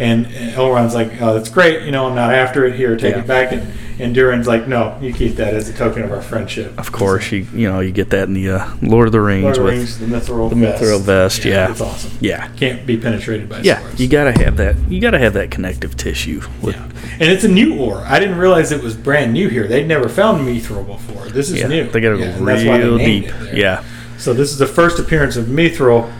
[0.00, 1.82] And Elrond's like, "Oh, that's great.
[1.84, 2.74] You know, I'm not after it.
[2.74, 3.20] Here, take Yeah.
[3.20, 3.66] it back." And
[3.98, 7.30] and Durin's like, "No, you keep that as a token of our friendship." Of course,
[7.30, 9.62] you you know you get that in the uh, Lord of the Rings Lord of
[9.62, 10.82] the with Rings, the mithril the vest.
[10.82, 11.70] mithril vest, yeah.
[11.70, 12.12] it's awesome.
[12.20, 13.80] yeah Can't be penetrated by yeah.
[13.80, 14.00] swords.
[14.00, 14.76] You gotta have that.
[14.88, 16.40] You gotta have that connective tissue.
[16.62, 16.88] With, Yeah.
[17.20, 18.02] And it's a new ore.
[18.06, 19.66] I didn't realize it was brand new here.
[19.68, 21.28] They'd never found mithril before.
[21.28, 21.90] This is yeah, new.
[21.90, 23.30] they gotta Yeah, go and that's why they real deep.
[23.52, 23.82] Yeah,
[24.16, 26.10] So this is the first appearance of mithril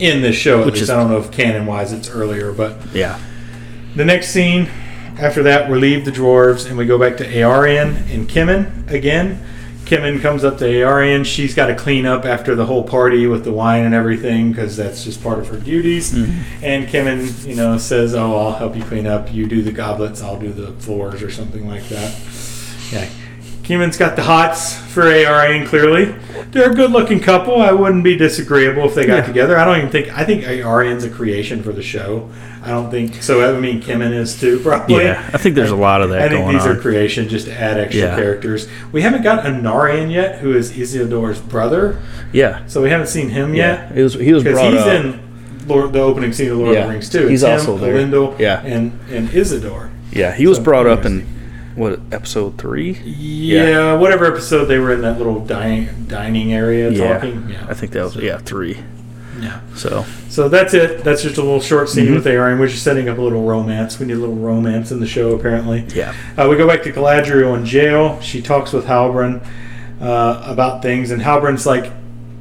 [0.00, 0.60] in this show.
[0.60, 3.18] At Which least is- I don't know if canon wise it's earlier, but yeah,
[3.94, 4.68] the next scene
[5.18, 9.42] after that we leave the dwarves and we go back to Eärien and Kemen again.
[9.84, 11.24] Kemen comes up to Eärien.
[11.26, 14.76] She's got to clean up after the whole party with the wine and everything because
[14.76, 16.12] that's just part of her duties.
[16.12, 16.64] Mm-hmm.
[16.64, 19.34] And Kemen, you know, says, "Oh, I'll help you clean up.
[19.34, 22.14] You do the goblets, I'll do the floors, or something like that."
[22.92, 23.08] Yeah,
[23.70, 25.64] Kemen's got the hots for Eärien.
[25.64, 26.12] Clearly,
[26.50, 27.62] they're a good-looking couple.
[27.62, 29.26] I wouldn't be disagreeable if they got Yeah.
[29.26, 29.56] together.
[29.56, 30.08] I don't even think.
[30.18, 32.28] I think Eärien's a creation for the show.
[32.64, 33.56] I don't think so.
[33.56, 35.04] I mean, Kemen is too, probably.
[35.04, 35.22] yeah.
[35.32, 36.68] I think there's a lot of that I think these on.
[36.70, 38.16] are creation just to add extra Yeah.
[38.16, 38.66] characters.
[38.90, 41.96] We haven't got Anarion yet, who is Isildur's brother,
[42.32, 43.92] yeah, so we haven't seen him yet.
[43.94, 45.04] It was he was Because brought he's up.
[45.04, 45.20] in
[45.68, 47.28] Lord, the opening scene of Lord of the Rings too.
[47.28, 47.94] He's It's also him, there.
[47.94, 48.60] Elendil, Yeah.
[48.64, 49.88] and and Isildur.
[50.12, 51.24] yeah, he was So, brought up anyways.
[51.76, 52.92] What episode three?
[53.04, 57.14] Yeah, whatever episode they were in that little dining dining area Yeah.
[57.14, 57.48] talking.
[57.50, 58.78] Yeah, I think that was yeah three.
[59.40, 59.60] yeah.
[59.76, 61.04] So So that's it.
[61.04, 62.14] That's just a little short scene Mhm.
[62.16, 62.58] with Eärien.
[62.58, 63.98] We're just setting up a little romance.
[63.98, 65.84] We need a little romance in the show, apparently.
[65.94, 68.18] yeah, Uh, we go back to Galadriel in jail.
[68.20, 69.40] She talks with Halbrand
[70.02, 71.92] uh, about things, and Halbrand's like,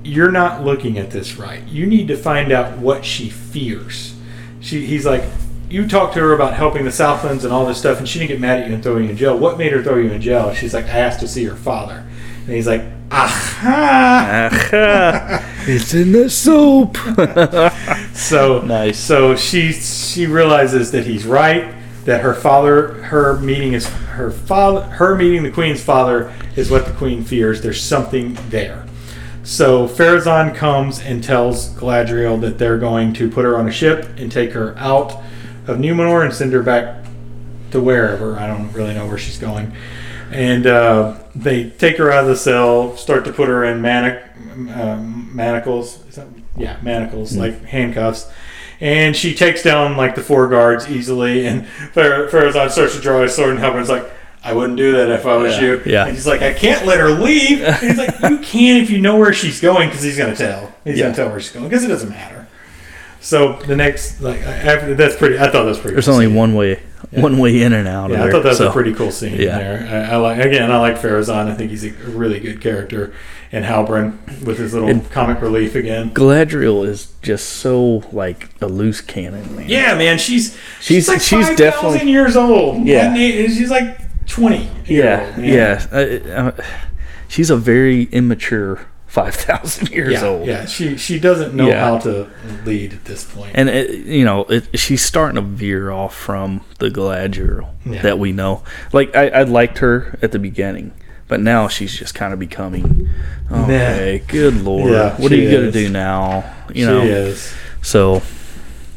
[0.03, 1.61] "You're not looking at this right.
[1.69, 4.13] You need to find out what she fears."
[4.59, 5.23] She, he's like,
[5.69, 8.29] "You talked to her about helping the Southlands and all this stuff, and she didn't
[8.29, 9.37] get mad at you and throw you in jail.
[9.37, 12.05] What made her throw you in jail?" She's like, "I asked to see her father,"
[12.45, 15.43] and he's like, "Aha!" Aha.
[15.67, 16.97] it's in the soup.
[18.15, 18.99] So Nice.
[18.99, 21.73] So she she realizes that he's right.
[22.05, 26.85] That her father, her meeting is her father, her meeting the queen's father is what
[26.85, 27.61] the queen fears.
[27.61, 28.85] There's something there.
[29.43, 34.07] So Pharazon comes and tells Galadriel that they're going to put her on a ship
[34.17, 35.21] and take her out
[35.69, 37.05] of Numenor and send her back
[37.71, 38.37] to wherever.
[38.37, 39.71] I don't really know where she's going.
[40.31, 44.23] And uh, they take her out of the cell, start to put her in manic,
[44.75, 46.03] um, manacles.
[46.57, 48.29] Yeah, manacles, like handcuffs.
[48.81, 51.45] And she takes down like the four guards easily.
[51.47, 54.09] And Fer- Pharazon starts to draw his sword, and Halbrand's like,
[54.43, 55.81] I wouldn't do that if I was Yeah, you.
[55.85, 56.05] yeah.
[56.05, 57.61] And he's like, I can't let her leave.
[57.61, 60.37] And he's like, You can if you know where she's going, because he's going to
[60.37, 60.73] tell.
[60.85, 61.03] He's Yeah.
[61.05, 62.38] going to tell where she's going, because it doesn't matter.
[63.21, 65.37] So the next, like, after that's pretty.
[65.37, 65.95] I thought that was pretty.
[65.95, 66.35] There's cool only scene.
[66.35, 66.79] one way,
[67.11, 67.21] Yeah.
[67.21, 68.11] one way in and out.
[68.11, 68.69] Yeah, I thought that was so.
[68.69, 69.57] a pretty cool scene Yeah.
[69.57, 70.07] there.
[70.09, 71.49] I, I like again, I like Pharazon.
[71.51, 73.11] I think he's a really good character,
[73.51, 76.11] and Halbrand with his little And- comic relief again.
[76.11, 79.67] Galadriel is just so like a loose cannon, man.
[79.67, 82.85] Yeah, man, she's She's- like she's 5,000 definitely- years old.
[82.85, 83.13] Yeah.
[83.15, 84.69] She's like twenty.
[84.85, 85.85] yeah, old, yeah.
[85.91, 85.95] Uh,
[86.31, 86.51] uh,
[87.27, 90.47] she's a very immature five thousand years yeah, old.
[90.47, 90.65] yeah.
[90.65, 91.83] She she doesn't know Yeah.
[91.83, 92.29] how to
[92.63, 93.51] lead at this point.
[93.55, 98.01] And it, you know, it, she's starting to veer off from the Galadriel Yeah.
[98.03, 98.63] that we know.
[98.93, 100.93] Like I, I liked her at the beginning,
[101.27, 103.09] but now she's just kind of becoming.
[103.51, 106.55] Oh, okay, good lord, what are she you gonna do now?
[106.69, 107.51] You she know, is.
[107.81, 108.21] so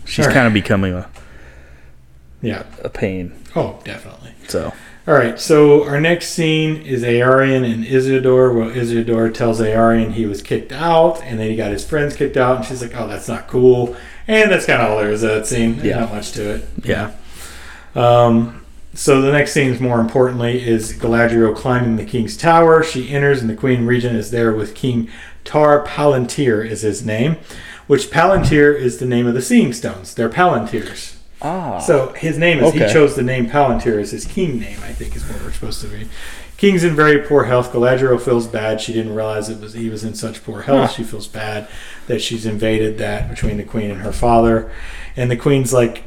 [0.05, 0.35] she's Alright.
[0.35, 1.09] kind of becoming a,
[2.43, 2.65] Yeah.
[2.85, 3.33] a pain.
[3.57, 4.35] Oh, definitely.
[4.49, 4.73] So
[5.07, 8.55] All right, so our next scene is Eärien and Isildur.
[8.55, 12.37] Well, Isildur tells Eärien he was kicked out, and then he got his friends kicked
[12.37, 13.97] out, and she's like, "Oh, that's not cool."
[14.29, 15.75] And that's kind of all there is to that scene.
[15.75, 16.01] There's Yeah.
[16.01, 16.69] not much to it.
[16.85, 17.11] yeah,
[17.97, 18.61] Um,
[18.95, 22.85] so the next scene, more importantly, is Galadriel climbing the king's tower.
[22.85, 25.09] She enters, and the queen regent is there with King
[25.45, 27.37] Tar Palantir is his name,
[27.89, 30.15] which Palantir is the name of the Seeing Stones.
[30.15, 31.12] They're Palantirs.
[31.43, 34.79] Ah, So his name is he chose the name Palantir as his king name.
[34.83, 36.09] I think is what we're supposed to be.
[36.57, 37.73] King's in very poor health.
[37.73, 38.81] Galadriel feels bad.
[38.81, 40.91] She didn't realize it was he was in such poor health.
[40.91, 40.97] Huh.
[40.97, 41.69] She feels bad
[42.07, 44.71] that she's invaded that between the queen and her father,
[45.17, 46.05] and the queen's like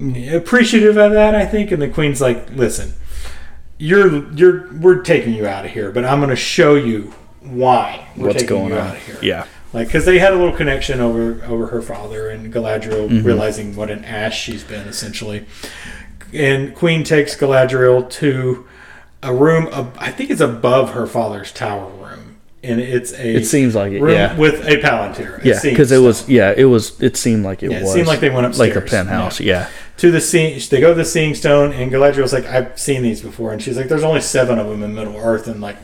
[0.00, 1.34] appreciative of that.
[1.34, 2.94] I think, and the queen's like, listen,
[3.78, 8.08] you're you're we're taking you out of here, but I'm going to show you why
[8.16, 8.86] we're what's taking going you on?
[8.86, 12.30] out of here Yeah, like because they had a little connection over over her father
[12.30, 13.24] and Galadriel Mhm.
[13.24, 15.44] realizing what an ass she's been essentially.
[16.32, 18.64] And Queen takes Galadriel to
[19.22, 19.68] a room.
[19.98, 24.00] I think it's above her father's tower room, and it's a it seems like it.
[24.02, 25.42] room Yeah, with a palantir.
[25.44, 27.00] a yeah, because it was yeah, it was.
[27.00, 27.92] It seemed like it Yeah, it was.
[27.92, 29.38] seemed like they went upstairs like a penthouse.
[29.40, 29.66] Yeah,
[29.98, 30.60] to the scene.
[30.70, 33.76] They go to the Seeing Stone, and Galadriel's like, "I've seen these before," and she's
[33.76, 35.76] like, "There's only seven of them in Middle Earth, and like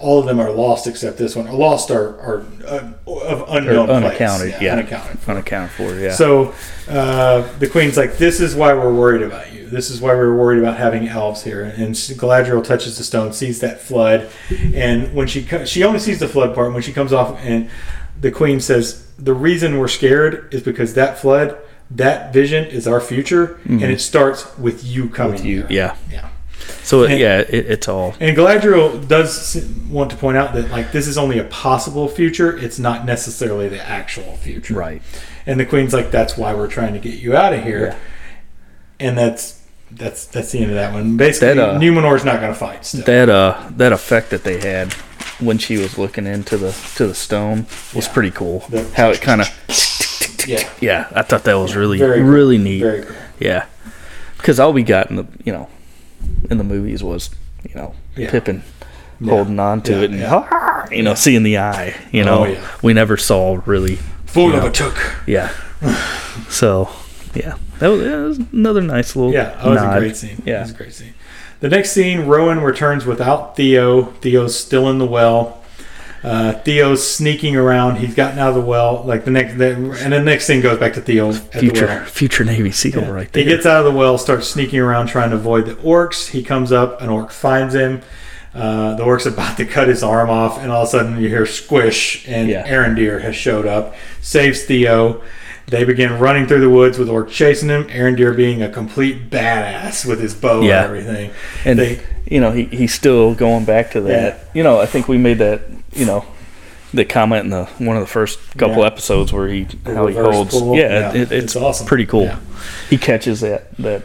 [0.00, 1.46] all of them are lost except this one.
[1.50, 4.62] Lost are are uh, of unknown, unaccounted, place.
[4.62, 4.72] yeah.
[4.74, 5.30] unaccounted for.
[5.32, 6.12] Unaccounted for, yeah.
[6.12, 6.54] So
[6.88, 9.66] uh, the queen's like, "This is why we're worried about you.
[9.68, 13.60] This is why we're worried about having elves here." And Galadriel touches the stone, sees
[13.60, 14.30] that flood,
[14.72, 16.72] and when she co- she only sees the flood part.
[16.72, 17.68] When she comes off, and
[18.20, 21.56] the queen says, "The reason we're scared is because that flood,
[21.90, 25.46] that vision, is our future, and it starts with you coming Mm-hmm.
[25.46, 25.96] you, here." yeah.
[26.10, 26.27] yeah.
[26.88, 30.90] So And- yeah, it, it's all And Galadriel does want to point out that like
[30.90, 34.72] this is only a possible future; it's not necessarily the actual future.
[34.74, 35.02] right.
[35.46, 37.96] And the queen's like, "That's why we're trying to get you out of here." Yeah.
[39.00, 41.16] And that's that's that's the end of that one.
[41.18, 42.86] Basically, That, uh, Numenor's not going to fight.
[42.86, 43.04] Still.
[43.04, 44.94] That uh that effect that they had
[45.40, 48.12] when she was looking into the to the stone was Yeah.
[48.14, 48.60] pretty cool.
[48.70, 49.48] The- How it kind of
[50.48, 52.28] yeah, yeah, I thought that was really Very cool.
[52.28, 52.80] really neat.
[52.80, 53.14] very cool.
[53.38, 53.66] Yeah,
[54.38, 55.68] because all we got in the you know
[56.50, 57.30] in the movies was
[57.68, 58.30] you know Yeah.
[58.30, 58.62] Pippin
[59.20, 59.30] Yeah.
[59.30, 61.94] holding on to Yeah, it and you know seeing the eye.
[62.12, 64.96] You know Oh, we never saw really Full you of a took.
[65.26, 65.50] yeah.
[66.48, 66.88] so
[67.34, 69.96] yeah, that was, that was another nice little Yeah, that was nod.
[69.96, 70.42] a great scene.
[70.44, 70.58] Yeah.
[70.58, 71.14] It was a great scene.
[71.60, 74.04] The next scene, Rowan returns without Theo.
[74.20, 75.57] Theo's still in the well.
[76.22, 77.96] Uh, Theo's sneaking around.
[77.96, 79.04] He's gotten out of the well.
[79.04, 82.04] Like the next, the, and the next thing goes back to Theo future well.
[82.06, 83.08] future Navy SEAL Yeah.
[83.10, 83.44] right there.
[83.44, 86.28] He gets out of the well, starts sneaking around trying to avoid the orcs.
[86.30, 88.02] He comes up, an orc finds him.
[88.54, 91.28] Uh, the orc's about to cut his arm off, and all of a sudden you
[91.28, 92.66] hear squish, and Yeah.
[92.68, 95.22] Arondir has showed up, saves Theo.
[95.66, 97.84] They begin running through the woods with orc chasing him.
[97.88, 100.78] Arendir being a complete badass with his bow Yeah.
[100.78, 101.30] and everything.
[101.66, 104.44] and they- you know he, he's still going back to that Yeah.
[104.54, 105.62] you know i think we made that
[105.92, 106.24] you know
[106.94, 108.86] the comment in the one of the first couple Yeah.
[108.86, 110.76] episodes where he The how he holds pull.
[110.76, 111.86] yeah, Yeah, it, it's, it's awesome.
[111.86, 112.30] pretty cool
[112.90, 114.02] he catches that that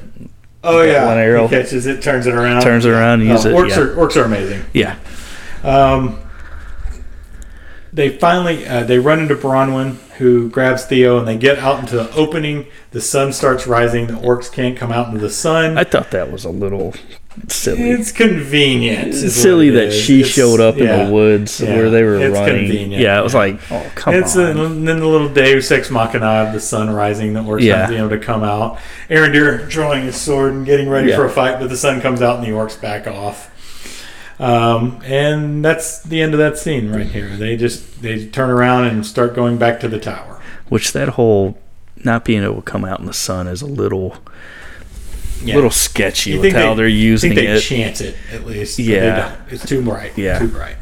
[0.65, 1.47] Oh That yeah, one arrow.
[1.47, 3.79] he catches it, turns it around, Turns it around and Oh, uses it, Orcs yeah.
[3.79, 4.63] are orcs are amazing.
[4.73, 4.95] yeah
[5.63, 6.19] Um,
[7.93, 11.95] they finally uh, they run into Bronwyn, who grabs Theo, and they get out into
[11.95, 12.65] the opening.
[12.91, 14.08] The sun starts rising.
[14.08, 15.77] The orcs can't come out into the sun.
[15.77, 16.93] i thought that was a little
[17.47, 19.08] silly it's convenient.
[19.08, 19.95] it's silly it that is.
[19.99, 20.84] she It's- showed up yeah.
[21.01, 21.75] in the woods Yeah.
[21.77, 23.01] where they were It's running convenient.
[23.01, 25.89] yeah it was like oh come It's on a, and then the little Deus Ex
[25.89, 27.77] Machina of the sun rising, the orcs Yeah.
[27.79, 28.77] not being able to come out.
[29.10, 31.15] Arondir drawing his sword and getting ready Yeah.
[31.15, 33.49] for a fight, but the sun comes out and the orcs back off.
[34.43, 37.36] Um, and that's the end of that scene right here.
[37.38, 40.41] They just they turn around and start going back to the tower.
[40.69, 41.58] which that whole
[42.03, 44.17] not being able to come out in the sun is a little
[45.43, 45.56] Yeah.
[45.56, 48.45] little sketchy You with how they- they're I using think they it chance it at
[48.47, 48.79] least.
[48.79, 49.36] Yeah.
[49.49, 50.12] it's too bright.
[50.17, 50.39] Yeah.
[50.39, 50.75] too bright.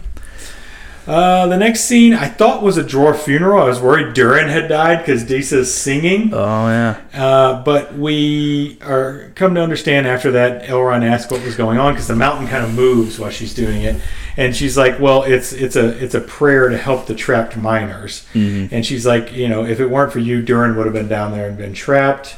[1.11, 3.61] Uh, the next scene I thought was a dwarf funeral.
[3.61, 6.33] I was worried Durin had died because Disa's singing.
[6.33, 11.57] oh yeah Uh, but we are come to understand after that Elrond asked what was
[11.57, 13.99] going on because the mountain kind of moves while she's doing it,
[14.37, 18.25] and she's like, "Well, it's it's a it's a prayer to help the trapped miners."
[18.33, 18.69] Mhm.
[18.71, 21.33] And she's like, "You know, if it weren't for you, Durin would have been down
[21.33, 22.35] there and been trapped."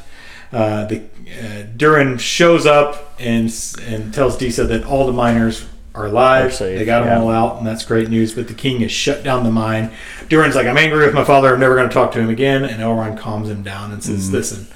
[0.52, 3.54] Uh, the uh, Durin shows up and
[3.88, 6.52] and tells Disa that all the miners are alive.
[6.52, 8.34] Safe, they got them all out, and that's great news.
[8.34, 9.92] But the king has shut down the mine.
[10.28, 11.52] Durin's like, "I'm angry with my father.
[11.54, 14.26] I'm never going to talk to him again." And Elrond calms him down and says,
[14.26, 14.34] Mm-hmm.
[14.34, 14.66] "Listen,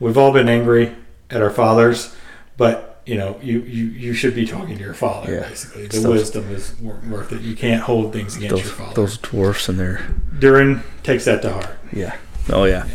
[0.00, 0.94] we've all been angry
[1.30, 2.14] at our fathers,
[2.56, 5.32] but you know, you you, you should be talking to your father.
[5.34, 5.48] Yeah.
[5.48, 7.40] Basically, the Those- wisdom is worth it.
[7.40, 11.42] You can't hold things against those your father." those dwarfs and their Durin takes that
[11.42, 11.76] to heart.
[11.92, 12.16] yeah
[12.50, 12.86] oh yeah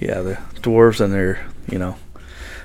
[0.00, 1.96] yeah the dwarves and their you know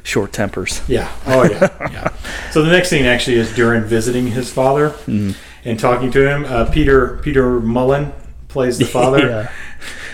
[0.03, 1.11] short tempers Yeah.
[1.27, 1.69] Oh yeah.
[1.91, 2.07] yeah.
[2.51, 5.35] So the next scene actually is Durin visiting his father Mhm.
[5.65, 6.45] and talking to him.
[6.45, 8.11] Uh, Peter Peter Mullan
[8.47, 9.19] plays the father.
[9.27, 9.51] yeah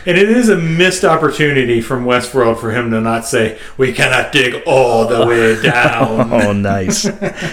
[0.08, 4.32] And it is a missed opportunity from Westworld for him to not say, "We cannot
[4.32, 7.12] dig all the way down." oh nice oh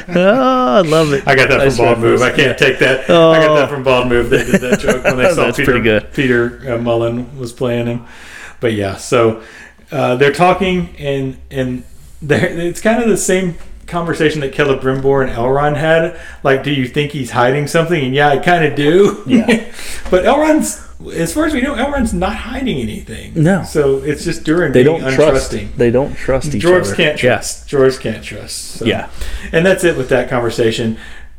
[0.08, 2.20] i love it I got that Nice from Bald Move.
[2.22, 3.04] I can't take that.
[3.04, 3.56] I got Oh.
[3.56, 4.28] that from Bald Move.
[4.30, 6.12] They did that joke when they saw That's Peter, good.
[6.12, 8.04] Peter uh, Mullan was playing him.
[8.60, 9.42] But yeah, so
[9.90, 11.91] uh, they're talking, and and they're,
[12.30, 13.56] it's kind of the same
[13.86, 16.18] conversation that Celebrimbor and Elrond had.
[16.42, 18.02] Like, do you think he's hiding something?
[18.02, 19.22] And yeah, I kind of do.
[19.26, 19.46] Yeah.
[20.10, 23.32] but Elrond's, as far as we know, Elrond's not hiding anything.
[23.34, 23.64] No.
[23.64, 25.74] So it's just Durin they being don't trust untrusting.
[25.76, 27.34] they don't trust each Dwarves other can't Yeah.
[27.36, 27.68] trust.
[27.68, 28.56] Dwarves can't trust.
[28.56, 28.84] So.
[28.84, 29.10] yeah
[29.52, 30.96] And that's it with that conversation.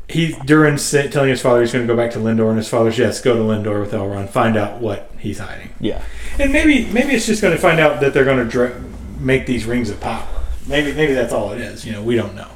[0.09, 2.97] He Durin telling his father he's going to go back to Lindon, and his father's
[2.97, 6.01] yes, go to Lindon with Elrond, find out what he's hiding, yeah
[6.39, 8.79] and maybe maybe it's just going to find out that they're going to dra-
[9.19, 10.27] make these rings of power.
[10.67, 11.85] Maybe maybe that's all it is.
[11.85, 12.49] You know, we don't know.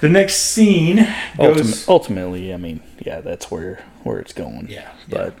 [0.00, 0.96] The next scene
[1.36, 1.60] goes.
[1.60, 5.34] Ultim- ultimately i mean yeah that's where where it's going yeah, but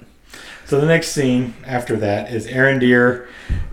[0.66, 3.28] So the next scene after that is Arondir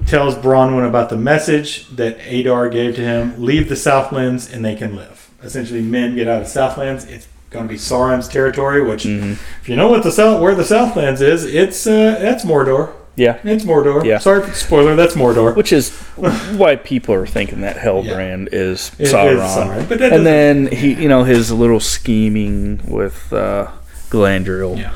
[0.05, 4.75] tells Bronwyn about the message that Adar gave to him: "Leave the Southlands, and they
[4.75, 7.03] can live." Essentially, men get out of Southlands.
[7.05, 8.81] It's going to be Sauron's territory.
[8.83, 9.31] Which, Mm-hmm.
[9.61, 12.93] if you know what the south where the Southlands is, it's uh, that's Mordor.
[13.16, 13.39] Yeah.
[13.43, 14.03] It's Mordor.
[14.05, 14.18] Yeah.
[14.20, 14.95] Sorry for the spoiler.
[14.95, 15.55] That's Mordor.
[15.55, 15.91] Which is
[16.57, 19.38] why people are thinking that Halbrand is It is Sauron.
[19.47, 23.72] Sauron, but that and then he, you know, his little scheming with uh,
[24.09, 24.78] Galadriel.
[24.78, 24.93] Yeah.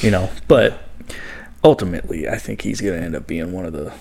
[0.00, 0.80] You know, but
[1.64, 3.92] ultimately, I think he's going to end up being one of the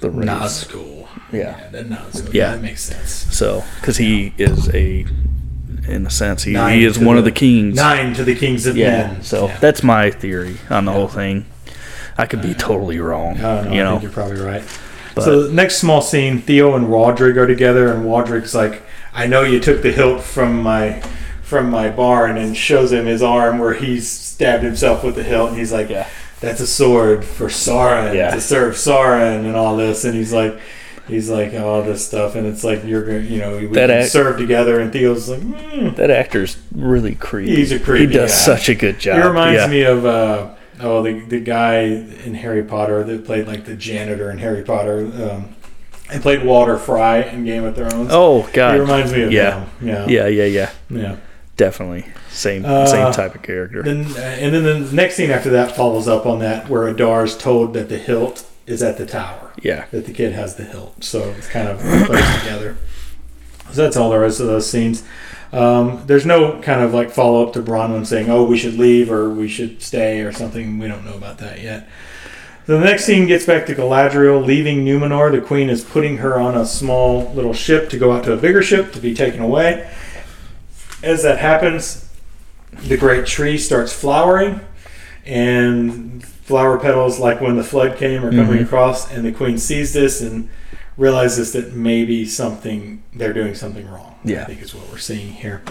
[0.00, 0.28] the race.
[0.28, 1.06] Nazgul.
[1.32, 1.68] Yeah.
[1.70, 2.32] that Nazgul.
[2.32, 2.52] Yeah.
[2.56, 3.10] that makes sense.
[3.10, 5.04] So, because he is a,
[5.86, 7.76] in a sense, he, he is to one of the- the kings.
[7.76, 9.08] Nine to the kings of Yeah.
[9.08, 9.22] men.
[9.22, 9.58] So Yeah.
[9.58, 11.44] that's my theory on the whole thing.
[12.20, 13.38] I could be totally wrong.
[13.38, 13.72] I don't know.
[13.72, 14.62] you I know, think you're probably right.
[15.14, 18.82] But- so the next small scene, Theo and Waldreg are together, and Waldreg's like,
[19.14, 21.02] "I know you took the hilt from my
[21.42, 25.50] from my barn," and shows him his arm where he's stabbed himself with the hilt,
[25.50, 26.06] and he's like, Yeah.
[26.40, 28.30] "That's a sword for Sauron Yeah.
[28.30, 30.58] to serve Sauron," and all this, and he's like.
[31.08, 33.98] He's like all this stuff, and it's like you're gonna, you know, we That can
[34.02, 34.78] act- serve together.
[34.78, 35.96] And Theo's like, mm.
[35.96, 37.56] that actor's really creepy.
[37.56, 39.20] He's a creepy He does such a good job.
[39.20, 39.66] He reminds yeah.
[39.66, 40.46] me of uh,
[40.82, 44.98] oh the the guy in Harry Potter that played like the janitor in Harry Potter.
[45.30, 45.54] Um,
[46.12, 48.08] he played Walder Frey in Game of Thrones.
[48.10, 49.64] Oh God, he reminds me of Yeah.
[49.64, 49.88] him.
[49.88, 50.70] Yeah, Yeah, yeah, yeah.
[50.90, 51.16] yeah.
[51.56, 53.82] Definitely same Uh, same type of character.
[53.82, 57.36] Then uh, and then the next scene after that follows up on that where Adar's
[57.36, 59.50] told that the hilt is at the tower.
[59.62, 59.84] yeah.
[59.90, 62.76] That the kid has the hilt, so it's kind of placed together.
[63.72, 65.02] So that's all the rest of those scenes.
[65.52, 69.10] Um, there's no kind of like follow up to Bronwyn saying, "Oh, we should leave"
[69.10, 70.78] or "We should stay" or something.
[70.78, 71.88] We don't know about that yet.
[72.66, 75.32] The next scene gets back to Galadriel leaving Numenor.
[75.32, 78.36] The queen is putting her on a small little ship to go out to a
[78.36, 79.88] bigger ship to be taken away.
[81.02, 82.08] As that happens,
[82.86, 84.60] the great tree starts flowering,
[85.26, 88.62] and flower petals, like when the flood came, are coming Mhm.
[88.62, 89.10] across.
[89.12, 90.48] And the queen sees this and
[90.96, 94.18] realizes that maybe something they're doing something wrong.
[94.24, 94.42] Yeah.
[94.42, 95.62] I think is what we're seeing here.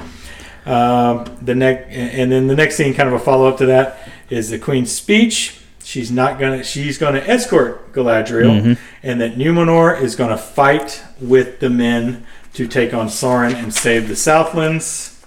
[0.66, 4.08] Um, the next, and then the next scene, kind of a follow up to that,
[4.30, 5.56] is the queen's speech.
[5.84, 6.64] She's not gonna.
[6.64, 8.78] She's gonna escort Galadriel, Mhm.
[9.02, 14.08] and that Numenor is gonna fight with the men to take on Sauron and save
[14.08, 15.19] the Southlands.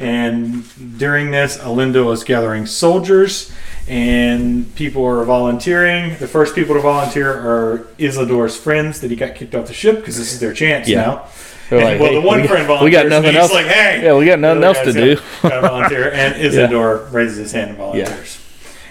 [0.00, 0.64] And
[0.98, 3.52] during this, Alindo is gathering soldiers,
[3.86, 6.16] and people are volunteering.
[6.18, 9.96] The first people to volunteer are Isildur's friends that he got kicked off the ship
[9.96, 11.02] because this is their chance Yeah.
[11.02, 11.24] now.
[11.70, 13.52] And- like, well, "Hey, the one we, friend we volunteers, got nothing else.
[13.52, 15.16] like, "Hey, yeah, we got nothing else to do.
[15.42, 18.38] volunteer, and Isildur raises his hand and volunteers.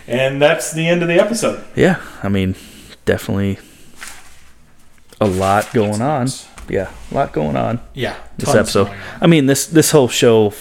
[0.07, 1.61] And that's the end of the episode.
[1.75, 2.55] Yeah, I mean,
[3.05, 3.57] definitely
[5.19, 6.27] a lot going on.
[6.69, 7.79] Yeah, a lot going on.
[7.93, 8.89] Yeah, This episode.
[9.21, 10.53] I mean, this this whole show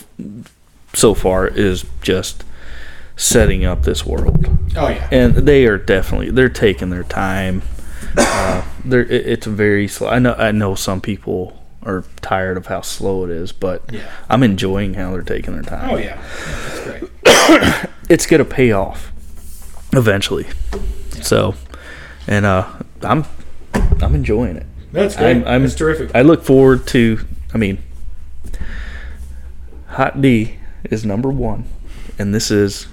[0.94, 2.44] so far is just
[3.16, 4.46] setting up this world,
[4.76, 7.62] Oh yeah, and they are definitely they're taking their time.
[8.16, 10.08] Uh, they're it, it's very slow.
[10.08, 14.10] I know I know some people are tired of how slow it is, but yeah.
[14.28, 15.90] I'm enjoying how they're taking their time.
[15.90, 16.22] Oh yeah, yeah
[16.68, 17.90] that's great.
[18.08, 19.12] It's gonna pay off
[19.92, 20.46] eventually.
[21.20, 21.54] So,
[22.26, 22.66] and uh,
[23.02, 23.26] I'm
[23.74, 24.66] I'm enjoying it.
[24.92, 25.28] That's great.
[25.28, 26.10] I'm- I'm- that's terrific.
[26.14, 27.20] I look forward to.
[27.54, 27.78] I mean,
[29.88, 31.64] Hot D is number one,
[32.18, 32.86] and this is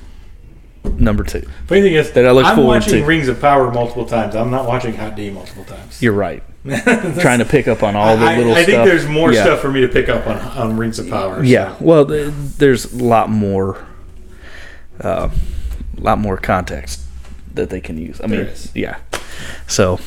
[0.84, 1.44] number two.
[1.68, 3.06] Funny thing is, that I look I'm forward watching to.
[3.06, 4.36] Rings of Power multiple times.
[4.36, 6.02] I'm not watching Hot D multiple times.
[6.02, 6.42] You're right.
[6.66, 8.66] Trying to pick up on all the I, little I stuff.
[8.66, 9.44] think there's more Yeah.
[9.44, 11.38] stuff for me to pick up on on Rings of Power.
[11.38, 11.76] so- Yeah.
[11.80, 13.86] Well, th- there's a lot more,
[15.02, 15.30] uh,
[15.98, 17.02] lot more context
[17.54, 18.20] that they can use.
[18.24, 18.98] I mean, yeah.
[19.68, 20.00] So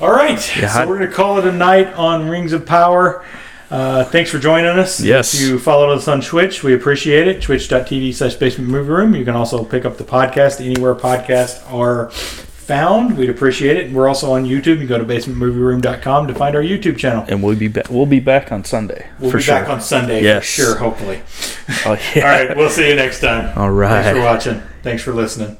[0.00, 0.56] All right.
[0.56, 3.24] Yeah, so we're going to call it a night on Rings of Power.
[3.70, 5.00] Uh, thanks for joining us.
[5.00, 5.34] Yes.
[5.34, 7.40] If you followed us on Twitch, we appreciate it.
[7.42, 9.14] Twitch.tv slash basement movie room.
[9.14, 13.16] You can also pick up the podcast anywhere podcasts are found.
[13.16, 13.92] We'd appreciate it.
[13.92, 14.80] We're also on YouTube.
[14.80, 17.24] You go to basementmovieroom.com to find our YouTube channel.
[17.28, 17.90] and we'll be back.
[17.90, 19.54] We'll be back on Sunday We'll for be sure.
[19.54, 20.44] back on Sunday Yes.
[20.46, 21.20] for sure, hopefully.
[21.86, 22.22] oh yeah.
[22.24, 22.56] All right.
[22.56, 23.56] We'll see you next time.
[23.56, 24.02] All right.
[24.02, 24.62] Thanks for watching.
[24.82, 25.56] Thanks for listening.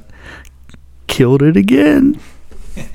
[1.07, 2.19] Killed it again.